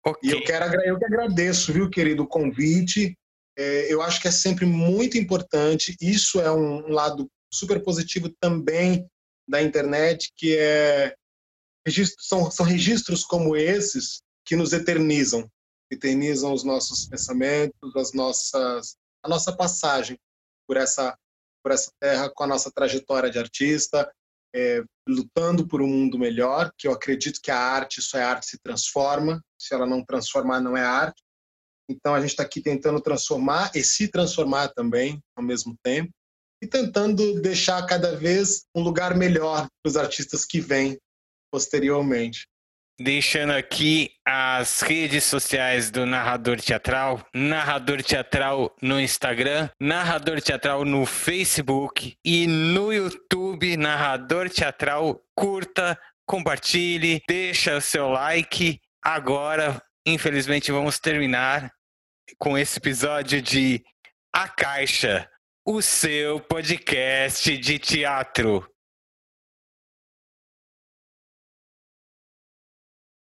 [0.06, 0.30] Okay.
[0.30, 3.18] E eu quero eu que agradeço, viu, querido, o convite.
[3.58, 5.96] É, eu acho que é sempre muito importante.
[6.02, 9.08] Isso é um, lado super positivo também
[9.48, 11.16] da internet, que é
[11.86, 15.48] registros, são, são registros como esses que nos eternizam,
[15.92, 20.18] eternizam os nossos pensamentos, as nossas, a nossa passagem
[20.68, 21.18] por essa
[21.64, 24.12] por essa terra com a nossa trajetória de artista,
[24.56, 28.48] é, lutando por um mundo melhor, que eu acredito que a arte, isso é arte,
[28.48, 31.22] se transforma, se ela não transformar, não é arte.
[31.90, 36.12] Então a gente está aqui tentando transformar e se transformar também ao mesmo tempo,
[36.62, 40.98] e tentando deixar cada vez um lugar melhor para os artistas que vêm
[41.52, 42.48] posteriormente.
[43.00, 51.04] Deixando aqui as redes sociais do Narrador Teatral, Narrador Teatral no Instagram, Narrador Teatral no
[51.04, 55.20] Facebook e no YouTube, Narrador Teatral.
[55.36, 58.80] Curta, compartilhe, deixa o seu like.
[59.04, 61.72] Agora, infelizmente, vamos terminar
[62.38, 63.84] com esse episódio de
[64.32, 65.28] A Caixa,
[65.66, 68.73] o seu podcast de teatro.